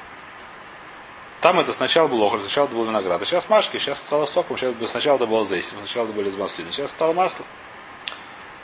Там 1.41 1.59
это 1.59 1.73
сначала 1.73 2.07
был 2.07 2.23
охоль, 2.23 2.39
сначала 2.39 2.65
это 2.65 2.75
был 2.75 2.85
виноград, 2.85 3.21
а 3.21 3.25
сейчас 3.25 3.49
машки, 3.49 3.77
сейчас 3.77 3.99
стало 3.99 4.25
соком, 4.25 4.57
сейчас 4.57 4.73
сначала 4.89 5.17
это 5.17 5.27
было 5.27 5.45
зейсим, 5.45 5.77
сначала 5.79 6.05
это 6.05 6.13
были 6.13 6.29
из 6.29 6.37
маслины, 6.37 6.71
сейчас 6.71 6.91
стало 6.91 7.13
масло. 7.13 7.45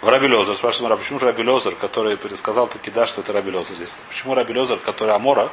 В 0.01 0.09
Рабелезер, 0.09 0.55
спрашиваем, 0.55 0.89
Раб, 0.89 0.99
почему 0.99 1.19
же 1.19 1.27
Рабелезер, 1.27 1.75
который 1.75 2.17
пересказал 2.17 2.67
таки 2.67 2.91
да, 2.91 3.05
что 3.05 3.21
это 3.21 3.31
Рабелезер 3.31 3.75
здесь? 3.75 3.95
Почему 4.09 4.33
Рабелезер, 4.35 4.77
который 4.79 5.13
Амора, 5.15 5.49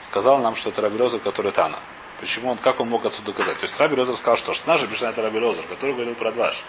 сказал 0.00 0.38
нам, 0.38 0.54
что 0.54 0.68
это 0.70 0.82
Рабелезер, 0.82 1.20
который 1.20 1.52
Тана? 1.52 1.80
Почему 2.20 2.50
он, 2.50 2.58
как 2.58 2.80
он 2.80 2.88
мог 2.88 3.04
отсюда 3.04 3.32
доказать? 3.32 3.58
То 3.58 3.66
есть 3.66 3.80
Рабелезер 3.80 4.16
сказал, 4.16 4.36
что, 4.36 4.52
наша 4.66 4.86
Мишна 4.86 5.08
это 5.08 5.22
Рабелезер, 5.22 5.64
который 5.68 5.94
говорил 5.94 6.14
про 6.14 6.30
дваш. 6.30 6.62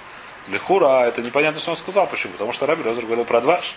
Лихура, 0.47 1.03
это 1.03 1.21
непонятно, 1.21 1.59
что 1.59 1.71
он 1.71 1.77
сказал. 1.77 2.07
Почему? 2.07 2.33
Потому 2.33 2.53
что 2.53 2.65
Рабелезер 2.65 3.05
говорил 3.05 3.25
про 3.25 3.41
дваш. 3.41 3.75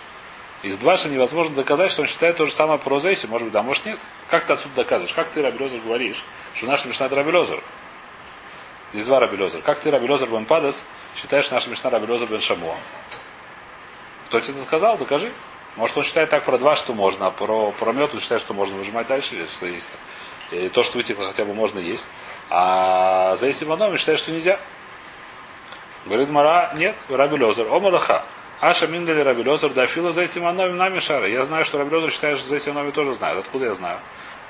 Из 0.64 0.78
дваша 0.78 1.10
невозможно 1.10 1.54
доказать, 1.54 1.90
что 1.90 2.00
он 2.00 2.08
считает 2.08 2.38
то 2.38 2.46
же 2.46 2.52
самое 2.52 2.78
про 2.78 2.98
Зейси. 2.98 3.26
Может 3.26 3.44
быть, 3.44 3.52
да, 3.52 3.62
может 3.62 3.84
нет. 3.84 3.98
Как 4.30 4.46
ты 4.46 4.54
отсюда 4.54 4.76
доказываешь? 4.76 5.12
Как 5.12 5.28
ты, 5.28 5.42
Рабелезер, 5.42 5.78
говоришь, 5.80 6.24
что 6.54 6.64
наша 6.64 6.88
Мишна 6.88 7.04
это 7.04 7.16
Рабелезер? 7.16 7.60
Здесь 8.94 9.04
два 9.04 9.20
Рабелезер. 9.20 9.60
Как 9.60 9.78
ты, 9.78 9.90
Рабелезер 9.90 10.26
бен 10.30 10.46
Падас, 10.46 10.86
считаешь, 11.16 11.44
что 11.44 11.54
наша 11.54 11.68
Мишна 11.68 11.90
Рабелезер 11.90 12.28
бен 12.28 12.40
Шамуа? 12.40 12.76
Кто 14.28 14.40
тебе 14.40 14.54
это 14.54 14.62
сказал? 14.62 14.96
Докажи. 14.96 15.30
Может, 15.76 15.98
он 15.98 16.04
считает 16.04 16.30
так 16.30 16.44
про 16.44 16.56
два, 16.56 16.76
что 16.76 16.94
можно, 16.94 17.26
а 17.26 17.30
про, 17.30 17.70
про 17.72 17.92
мед 17.92 18.14
он 18.14 18.20
считает, 18.20 18.40
что 18.40 18.54
можно 18.54 18.74
выжимать 18.76 19.06
дальше, 19.06 19.34
или 19.34 19.44
что 19.44 19.66
есть. 19.66 19.90
И 20.50 20.70
то, 20.70 20.82
что 20.82 20.96
вытекло, 20.96 21.26
хотя 21.26 21.44
бы 21.44 21.52
можно 21.52 21.78
есть. 21.78 22.06
А 22.48 23.36
за 23.36 23.48
этим 23.48 23.70
одном 23.70 23.98
считает, 23.98 24.18
что 24.18 24.30
нельзя. 24.30 24.58
Говорит 26.06 26.30
Мара, 26.30 26.72
нет, 26.74 26.96
Раби 27.10 27.42
Лозер, 27.42 27.66
о 27.70 27.80
Малаха. 27.80 28.24
Аша 28.60 28.86
Миндали 28.86 29.20
Раби 29.20 29.48
Лозер, 29.48 29.70
да 29.70 29.86
фила 29.86 30.12
за 30.12 30.22
этим 30.22 30.46
аноми 30.46 30.72
нами 30.72 30.98
шара. 30.98 31.28
Я 31.28 31.44
знаю, 31.44 31.64
что 31.64 31.78
Раби 31.78 31.94
Лозер 31.94 32.10
считает, 32.10 32.38
что 32.38 32.48
за 32.48 32.56
этим 32.56 32.72
аноми 32.72 32.90
тоже 32.90 33.14
знает. 33.14 33.38
Откуда 33.38 33.66
я 33.66 33.74
знаю? 33.74 33.98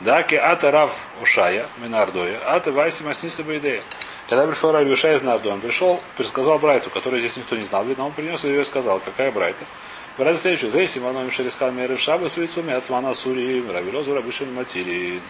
Даки 0.01 0.35
ата 0.35 0.71
рав 0.71 0.91
ушая, 1.23 1.67
минардоя, 1.79 2.41
ата 2.45 2.73
вайси 2.73 3.03
масниса 3.05 3.43
бейдея. 3.45 3.83
Когда 4.29 4.47
пришел 4.47 4.73
Раби 4.73 4.91
Ушай 4.91 5.17
из 5.17 5.23
Нардоя, 5.23 5.55
он 5.55 5.61
пришел, 5.61 6.01
пересказал 6.17 6.59
Брайту, 6.59 6.89
который 6.89 7.21
здесь 7.21 7.37
никто 7.37 7.57
не 7.57 7.65
знал. 7.65 7.85
Видно, 7.85 8.07
он 8.07 8.13
принес 8.13 8.43
ее 8.45 8.63
и 8.63 8.65
сказал, 8.65 8.99
какая 9.01 9.31
Брайта. 9.31 9.65
Брайта 10.17 10.41
следующая. 10.41 10.71
За 10.71 10.81
этим 10.81 11.07
аноми 11.07 11.31
шарискал 11.31 11.71
меры 11.73 11.99
шаба 11.99 12.29
с 12.29 12.37
лицом, 12.39 12.71
ацмана 12.71 13.13
сури, 13.13 13.63
Раби 13.71 13.95
Лозер, 13.95 14.15
Раби 14.15 14.33
Шин 14.33 14.55
Матирин. 14.55 15.21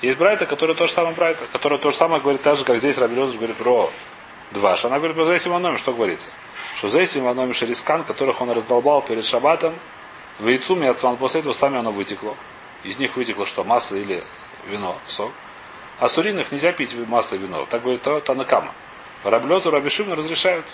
Есть 0.00 0.18
Брайта, 0.18 0.46
которая 0.46 0.74
то 0.74 0.86
же 0.86 0.92
самое 0.92 1.14
Брайта, 1.14 1.44
которая 1.52 1.78
то 1.78 1.90
же 1.90 1.96
самое 1.96 2.22
говорит 2.22 2.42
так 2.42 2.56
же, 2.56 2.64
как 2.64 2.78
здесь 2.78 2.96
Раби 2.96 3.20
Лозер 3.20 3.36
говорит 3.36 3.56
про 3.56 3.90
Дваш. 4.52 4.86
Она 4.86 4.96
говорит 4.96 5.16
про 5.16 5.26
Зейсим 5.26 5.52
Аноми, 5.52 5.76
что 5.76 5.92
говорится? 5.92 6.30
Что 6.76 6.90
Зейсим 6.90 7.26
Аноми 7.26 7.54
Шарискан, 7.54 8.04
которых 8.04 8.42
он 8.42 8.50
раздолбал 8.50 9.00
перед 9.00 9.24
Шабатом, 9.24 9.74
в 10.38 10.54
Ицуме 10.54 10.90
Ацман, 10.90 11.16
после 11.16 11.40
этого 11.40 11.54
сами 11.54 11.78
оно 11.78 11.90
вытекло. 11.90 12.36
Из 12.84 12.98
них 12.98 13.16
вытекло 13.16 13.46
что? 13.46 13.64
Масло 13.64 13.96
или 13.96 14.22
вино, 14.66 14.98
сок. 15.06 15.32
А 15.98 16.08
суриных 16.08 16.52
нельзя 16.52 16.72
пить 16.72 16.94
масло 17.08 17.36
и 17.36 17.38
вино. 17.38 17.66
Так 17.70 17.82
говорит 17.82 18.02
Танакама. 18.24 18.74
Раблету 19.24 19.70
Рабишимна 19.70 20.14
разрешают. 20.14 20.66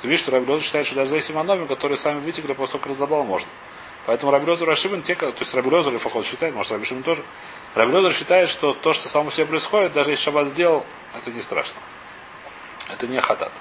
Ты 0.00 0.06
видишь, 0.06 0.20
что 0.20 0.30
Раблету 0.30 0.62
считает, 0.62 0.86
что 0.86 0.94
даже 0.94 1.10
Зейсим 1.10 1.36
Аноми, 1.36 1.66
которые 1.66 1.98
сами 1.98 2.20
вытекли, 2.20 2.52
после 2.52 2.74
того, 2.74 2.82
как 2.82 2.90
раздолбал, 2.90 3.24
можно. 3.24 3.48
Поэтому 4.06 4.30
Раблезер 4.30 4.68
Рашибин, 4.68 5.02
те, 5.02 5.16
то 5.16 5.32
есть 5.36 5.54
Раблезер, 5.54 5.98
поход 5.98 6.26
считает, 6.26 6.54
может 6.54 6.70
Рабишимин 6.70 7.02
тоже. 7.02 7.24
Раблезер 7.74 8.12
считает, 8.12 8.48
что 8.48 8.72
то, 8.72 8.92
что 8.92 9.08
само 9.08 9.32
себе 9.32 9.46
происходит, 9.46 9.92
даже 9.92 10.10
если 10.10 10.22
Шаббат 10.22 10.46
сделал, 10.46 10.86
это 11.16 11.32
не 11.32 11.40
страшно. 11.40 11.80
Это 12.88 13.08
не 13.08 13.20
хатат. 13.20 13.52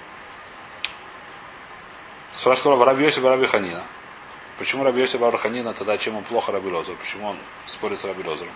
Спрашивал 2.34 2.84
Раби 2.84 3.04
Йосиф 3.04 3.24
Раби 3.24 3.46
Ханина. 3.46 3.84
Почему 4.58 4.84
Раби 4.84 5.02
Йосиф 5.02 5.22
Раби 5.22 5.38
Ханина 5.38 5.74
тогда, 5.74 5.98
чем 5.98 6.15
он 6.15 6.24
плохо 6.24 6.52
Раби 6.52 6.72
Лозер? 6.72 6.96
Почему 6.96 7.28
он 7.28 7.38
спорит 7.67 8.00
с 8.00 8.06
Раби 8.06 8.24
Лозером? 8.24 8.54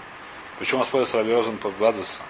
Почему 0.60 0.80
он 0.80 0.86
спорит 0.86 1.08
с 1.08 1.14
Раби 1.14 1.34
Лозером 1.34 1.58
по 1.58 1.70
Бадзеса? 1.72 2.22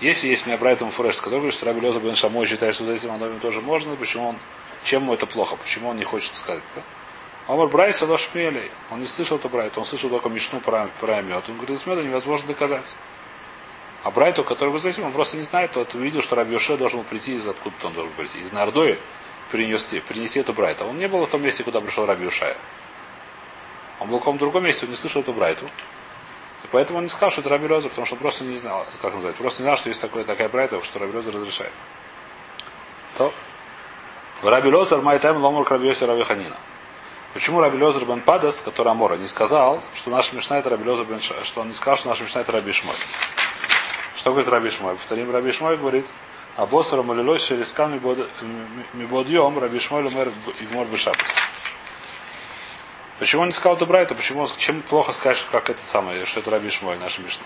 Если 0.00 0.26
есть 0.26 0.46
меня 0.46 0.58
Брайтом 0.58 0.90
Фуреш, 0.90 1.18
который 1.18 1.36
говорит, 1.36 1.54
что 1.54 1.66
Раби 1.66 1.86
Лозер 1.86 2.02
Бен 2.02 2.16
Шамой 2.16 2.46
считает, 2.46 2.74
что 2.74 2.84
за 2.84 2.92
этим 2.92 3.12
Аномим 3.12 3.38
тоже 3.38 3.60
можно, 3.60 3.94
почему 3.94 4.30
он, 4.30 4.36
чем 4.82 5.02
ему 5.02 5.14
это 5.14 5.26
плохо? 5.26 5.54
Почему 5.56 5.90
он 5.90 5.96
не 5.96 6.04
хочет 6.04 6.34
сказать 6.34 6.64
это? 6.74 6.84
Омар 7.46 7.68
Брайса 7.68 8.06
до 8.06 8.16
шмелей. 8.16 8.70
Он 8.90 9.00
не 9.00 9.06
слышал 9.06 9.36
это 9.36 9.48
Брайта, 9.48 9.78
он 9.78 9.86
слышал 9.86 10.10
только 10.10 10.28
Мишну 10.28 10.60
про, 10.60 10.88
про 11.00 11.22
мед. 11.22 11.44
Он 11.48 11.56
говорит, 11.56 11.78
из 11.78 11.86
меда 11.86 12.02
невозможно 12.02 12.48
доказать. 12.48 12.94
А 14.02 14.10
Брайту, 14.10 14.42
который 14.42 14.70
вы 14.70 14.80
знаете, 14.80 15.02
он 15.02 15.12
просто 15.12 15.36
не 15.36 15.44
знает, 15.44 15.72
тот 15.72 15.94
увидел, 15.94 16.22
что 16.22 16.34
Раби 16.34 16.58
должен 16.76 16.98
был 16.98 17.04
прийти 17.04 17.34
из 17.34 17.46
откуда 17.46 17.74
он 17.84 17.92
должен 17.92 18.12
прийти. 18.14 18.40
Из 18.40 18.50
Нардои 18.50 18.98
принести, 19.52 20.00
принести 20.00 20.40
эту 20.40 20.54
Брайту. 20.54 20.86
Он 20.86 20.98
не 20.98 21.06
был 21.06 21.24
в 21.26 21.30
том 21.30 21.42
месте, 21.42 21.62
куда 21.62 21.80
пришел 21.80 22.06
Раби 22.06 22.24
Йошая. 22.24 22.56
Он 24.00 24.08
был 24.08 24.16
в 24.16 24.20
каком-то 24.20 24.40
другом 24.40 24.64
месте, 24.64 24.86
он 24.86 24.90
не 24.90 24.96
слышал 24.96 25.20
эту 25.20 25.32
Брайту. 25.32 25.66
И 26.64 26.68
поэтому 26.72 26.98
он 26.98 27.04
не 27.04 27.10
сказал, 27.10 27.30
что 27.30 27.42
это 27.42 27.50
Раби 27.50 27.68
Лозер, 27.68 27.90
потому 27.90 28.06
что 28.06 28.14
он 28.14 28.20
просто 28.20 28.44
не 28.44 28.56
знал, 28.56 28.86
как 29.02 29.14
называть. 29.14 29.36
Просто 29.36 29.62
не 29.62 29.66
знал, 29.66 29.76
что 29.76 29.90
есть 29.90 30.00
такое, 30.00 30.24
такая 30.24 30.48
Брайта, 30.48 30.82
что 30.82 30.98
Раби 30.98 31.16
Лозер 31.16 31.34
разрешает. 31.34 31.72
То. 33.18 33.32
Раби 34.42 34.70
Лозер 34.70 35.02
Майтайм 35.02 35.36
Ломар 35.36 35.66
Раби 35.68 35.92
Раби 35.92 36.24
Ханина. 36.24 36.56
Почему 37.34 37.60
Раби 37.60 37.82
Лозер 37.82 38.06
бен 38.06 38.22
Падас, 38.22 38.62
который 38.62 38.90
Амора, 38.90 39.16
не 39.16 39.28
сказал, 39.28 39.82
что 39.94 40.10
наша 40.10 40.34
Мишна 40.34 40.58
это 40.58 40.70
Раби 40.70 40.88
Лозер 40.88 41.04
бен 41.04 41.20
что 41.20 41.60
он 41.60 41.68
не 41.68 41.74
сказал, 41.74 41.96
что 41.96 42.08
наша 42.08 42.24
Мишна 42.24 42.40
это 42.40 42.52
Раби 42.52 42.72
Шмой. 42.72 42.96
Что 44.16 44.30
говорит 44.30 44.50
Раби 44.50 44.70
Шмой? 44.70 44.94
Повторим, 44.94 45.30
Раби 45.30 45.52
Шмой 45.52 45.76
говорит, 45.76 46.06
а 46.56 46.66
боссера 46.66 47.02
молилось 47.02 47.42
через 47.42 47.72
камни 47.72 48.00
мибодьем, 48.92 49.58
Раби 49.58 49.80
Шмой 49.80 50.02
лумер 50.02 50.30
игмор 50.60 50.86
бешапас. 50.86 51.36
Почему 53.18 53.42
он 53.42 53.48
не 53.48 53.52
сказал 53.52 53.76
это 53.76 53.86
Брайта? 53.86 54.14
Почему, 54.14 54.46
чем 54.58 54.82
плохо 54.82 55.12
сказать, 55.12 55.46
как 55.50 55.70
это 55.70 55.80
самое, 55.86 56.26
что 56.26 56.40
это 56.40 56.50
Раби 56.50 56.70
Шмой, 56.70 56.98
наша 56.98 57.22
Мишна? 57.22 57.44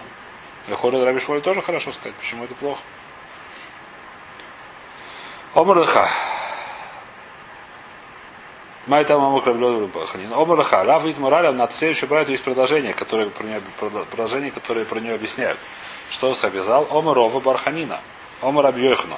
Лехора 0.68 1.04
Раби 1.04 1.20
Шмой 1.20 1.40
тоже 1.40 1.62
хорошо 1.62 1.92
сказать. 1.92 2.14
Почему 2.16 2.44
это 2.44 2.54
плохо? 2.54 2.80
Омар 5.54 5.78
Леха. 5.78 6.08
Май 8.86 9.04
там 9.04 9.22
Амук 9.22 9.44
Ханин. 9.44 10.32
Омар 10.32 10.58
Леха. 10.58 10.82
Рав 10.82 11.04
Вит 11.04 11.18
Моралев 11.18 11.54
на 11.54 11.68
следующую 11.70 12.08
Брайту 12.08 12.32
есть 12.32 12.42
продолжение, 12.42 12.94
которое 12.94 13.28
про 13.28 13.44
нее, 13.44 13.60
продолжение, 14.10 14.50
которое 14.50 14.84
про 14.84 14.98
нее 14.98 15.14
объясняют. 15.14 15.58
Что 16.10 16.34
сказал? 16.34 16.88
Омар 16.90 17.14
Рова 17.14 17.38
Барханина. 17.38 18.00
Омар 18.42 18.66
Абьёхна. 18.66 19.16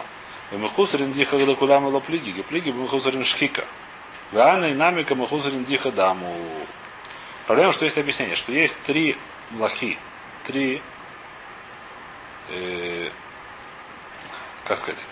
Бемехусарин 0.51 1.13
диха 1.13 1.37
кулам 1.55 1.87
ло 1.87 2.01
плиги. 2.01 2.43
Плиги 2.43 2.71
бемехусарин 2.71 3.25
шхика. 3.25 3.65
Ваана 4.33 4.67
и 4.67 4.75
намика 4.75 5.15
мехусарин 5.15 5.65
диха 5.65 5.91
даму. 5.91 6.35
Проблема, 7.47 7.73
что 7.73 7.85
есть 7.85 7.99
объяснение, 7.99 8.37
что 8.37 8.53
есть 8.53 8.79
три 8.83 9.17
млахи, 9.51 9.99
три, 10.45 10.83
э, 12.51 13.11
как 14.67 14.77
сказать, 14.77 15.07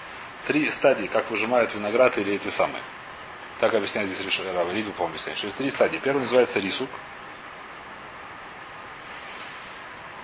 три 0.47 0.71
стадии, 0.71 1.07
как 1.07 1.31
выжимают 1.31 1.75
виноград 1.75 2.19
или 2.19 2.35
эти 2.35 2.49
самые. 2.49 2.83
Так 3.59 3.73
объясняет 3.75 4.11
здесь 4.11 4.25
решение 4.25 4.53
Рава. 4.53 4.71
Лиду, 4.71 4.91
по-моему, 4.93 5.15
объясняет, 5.15 5.39
что 5.39 5.47
есть 5.47 5.57
три 5.57 5.71
стадии. 5.71 5.97
Первый 5.97 6.21
называется 6.21 6.61
рисук. 6.61 6.91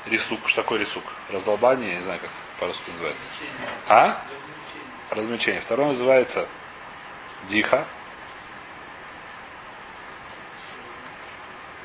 Рисук. 0.05 0.40
Что 0.47 0.62
такое 0.62 0.81
рисук? 0.81 1.05
Раздолбание, 1.31 1.90
я 1.90 1.95
не 1.95 2.03
знаю, 2.03 2.21
как 2.21 2.31
по-русски 2.62 2.90
называется. 2.90 3.29
А? 3.88 4.25
Размечение. 5.11 5.61
Второй 5.61 5.87
называется 5.87 6.48
диха. 7.48 7.85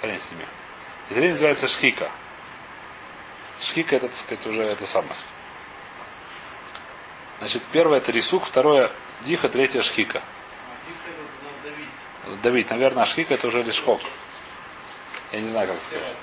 Конец 0.02 0.26
с 0.26 0.32
ними. 0.32 0.46
И 1.10 1.14
третий 1.16 1.32
называется 1.32 1.68
шхика. 1.68 2.12
Шхика 3.60 3.96
это, 3.96 4.08
так 4.08 4.18
сказать, 4.18 4.46
уже 4.46 4.62
это 4.62 4.86
самое. 4.86 5.16
Значит, 7.40 7.64
первое 7.72 7.98
это 7.98 8.12
рисук, 8.12 8.46
второе 8.46 8.92
диха, 9.22 9.50
третье 9.50 9.82
шхика. 9.82 10.22
Давить. 12.44 12.70
Наверное, 12.70 13.06
шхика 13.06 13.34
это 13.34 13.48
уже 13.48 13.64
лишхок. 13.64 14.00
Я 15.32 15.42
не 15.42 15.50
знаю, 15.50 15.70
как 15.70 15.82
сказать. 15.82 16.16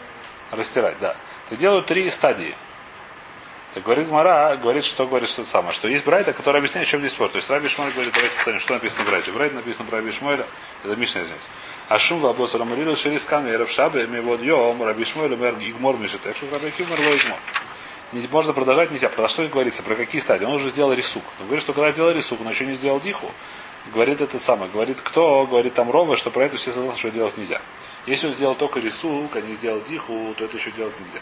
Растирать, 0.52 0.98
да. 1.00 1.16
Так 1.48 1.58
делают 1.58 1.86
три 1.86 2.08
стадии. 2.12 2.54
Так 3.74 3.82
говорит 3.82 4.08
Мара, 4.08 4.54
говорит, 4.54 4.84
что 4.84 5.04
говорит 5.04 5.28
что 5.28 5.44
самое, 5.44 5.72
что 5.72 5.88
есть 5.88 6.04
Брайта, 6.04 6.32
который 6.32 6.58
объясняет, 6.58 6.86
чем 6.86 7.00
здесь 7.00 7.10
спор. 7.10 7.28
То 7.28 7.38
есть 7.38 7.50
Раби 7.50 7.68
Шмоль 7.68 7.90
говорит, 7.90 8.14
давайте 8.14 8.36
повторим, 8.36 8.60
что 8.60 8.74
написано 8.74 9.02
в 9.04 9.08
Брайте. 9.08 9.30
В 9.32 9.34
Брайте 9.34 9.56
написано 9.56 9.84
про 9.86 9.98
Раби 9.98 10.12
Шмойля, 10.12 10.46
это 10.84 10.94
Мишна, 10.94 11.22
извините. 11.22 11.44
А 11.88 11.98
шум 11.98 12.22
лабос 12.22 12.54
рамарилу 12.54 12.94
шерискан 12.94 13.44
мэров 13.44 13.70
шабе 13.70 14.06
ми 14.06 14.20
вот 14.20 14.40
йом 14.42 14.80
Раби 14.80 15.04
Шмойля 15.04 15.36
мэр 15.36 15.56
игмор 15.58 15.98
мишетек, 15.98 16.36
что 16.36 16.46
Раби 16.52 16.70
Кимер 16.70 17.00
ло 17.00 17.16
игмор. 17.16 17.38
Не, 18.12 18.24
можно 18.30 18.52
продолжать 18.52 18.92
нельзя. 18.92 19.08
Про 19.08 19.26
что 19.26 19.44
говорится? 19.48 19.82
Про 19.82 19.96
какие 19.96 20.20
стадии? 20.20 20.44
Он 20.44 20.52
уже 20.52 20.70
сделал 20.70 20.92
рисук. 20.92 21.24
Он 21.40 21.46
говорит, 21.46 21.62
что 21.62 21.72
когда 21.72 21.90
сделал 21.90 22.12
рисук, 22.12 22.42
он 22.42 22.48
еще 22.48 22.66
не 22.66 22.74
сделал 22.74 23.00
диху. 23.00 23.28
Говорит 23.92 24.20
это 24.20 24.38
самое. 24.38 24.70
Говорит 24.70 25.00
кто? 25.02 25.46
Говорит 25.46 25.74
там 25.74 25.90
Рова, 25.90 26.16
что 26.16 26.30
про 26.30 26.44
это 26.44 26.56
все 26.58 26.70
согласны, 26.70 27.00
что 27.00 27.10
делать 27.10 27.36
нельзя. 27.36 27.60
Если 28.06 28.28
он 28.28 28.34
сделал 28.34 28.54
только 28.54 28.78
рисук, 28.78 29.34
а 29.34 29.40
не 29.40 29.54
сделал 29.54 29.80
диху, 29.80 30.32
то 30.38 30.44
это 30.44 30.56
еще 30.56 30.70
делать 30.70 30.94
нельзя. 31.00 31.20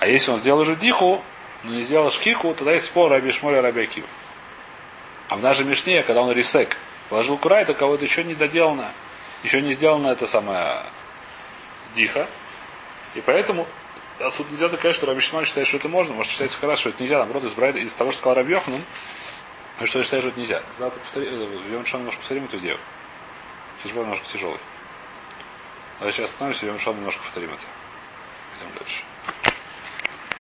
А 0.00 0.06
если 0.06 0.30
он 0.30 0.38
сделал 0.38 0.60
уже 0.60 0.76
диху, 0.76 1.22
но 1.62 1.74
не 1.74 1.82
сделал 1.82 2.10
шхиху, 2.10 2.54
тогда 2.54 2.72
есть 2.72 2.86
спор 2.86 3.10
Раби 3.10 3.30
Шмоля 3.30 3.60
Раби 3.60 3.82
Акива. 3.82 4.06
А 5.28 5.36
в 5.36 5.42
нашей 5.42 5.66
Мишне, 5.66 6.02
когда 6.02 6.22
он 6.22 6.32
рисек 6.32 6.76
положил 7.10 7.36
курай, 7.36 7.66
то 7.66 7.74
кого-то 7.74 8.02
еще 8.02 8.24
не 8.24 8.34
доделано, 8.34 8.90
еще 9.42 9.60
не 9.60 9.74
сделано 9.74 10.08
это 10.08 10.26
самое 10.26 10.86
диха. 11.94 12.26
И 13.14 13.20
поэтому 13.20 13.66
отсюда 14.18 14.50
нельзя 14.50 14.68
доказать, 14.68 14.96
что 14.96 15.06
Раби 15.06 15.20
Шмаль 15.20 15.46
считает, 15.46 15.68
что 15.68 15.76
это 15.76 15.90
можно. 15.90 16.14
Может 16.14 16.32
считать 16.32 16.56
раз, 16.62 16.78
что 16.78 16.88
это 16.88 17.02
нельзя, 17.02 17.18
наоборот, 17.18 17.44
из, 17.44 17.52
Брайда, 17.52 17.78
из 17.78 17.92
того, 17.92 18.10
что 18.10 18.20
сказал 18.20 18.36
Раби 18.36 18.52
Йохнан, 18.52 18.82
что 19.84 19.98
я 19.98 20.04
считаю, 20.04 20.22
что 20.22 20.30
это 20.30 20.40
нельзя. 20.40 20.62
Завтра 20.78 20.98
повторим, 21.00 21.32
Йом 21.70 21.84
немножко 21.84 22.20
повторим 22.20 22.44
эту 22.46 22.56
идею. 22.56 22.78
Сейчас 23.82 23.92
был 23.92 24.02
немножко 24.02 24.26
тяжелый. 24.26 24.60
Давай 25.98 26.12
сейчас 26.12 26.30
остановимся, 26.30 26.64
Йом 26.64 26.78
немножко 26.96 27.22
повторим 27.22 27.50
это. 27.50 27.64
Идем 28.58 28.72
дальше. 28.78 29.02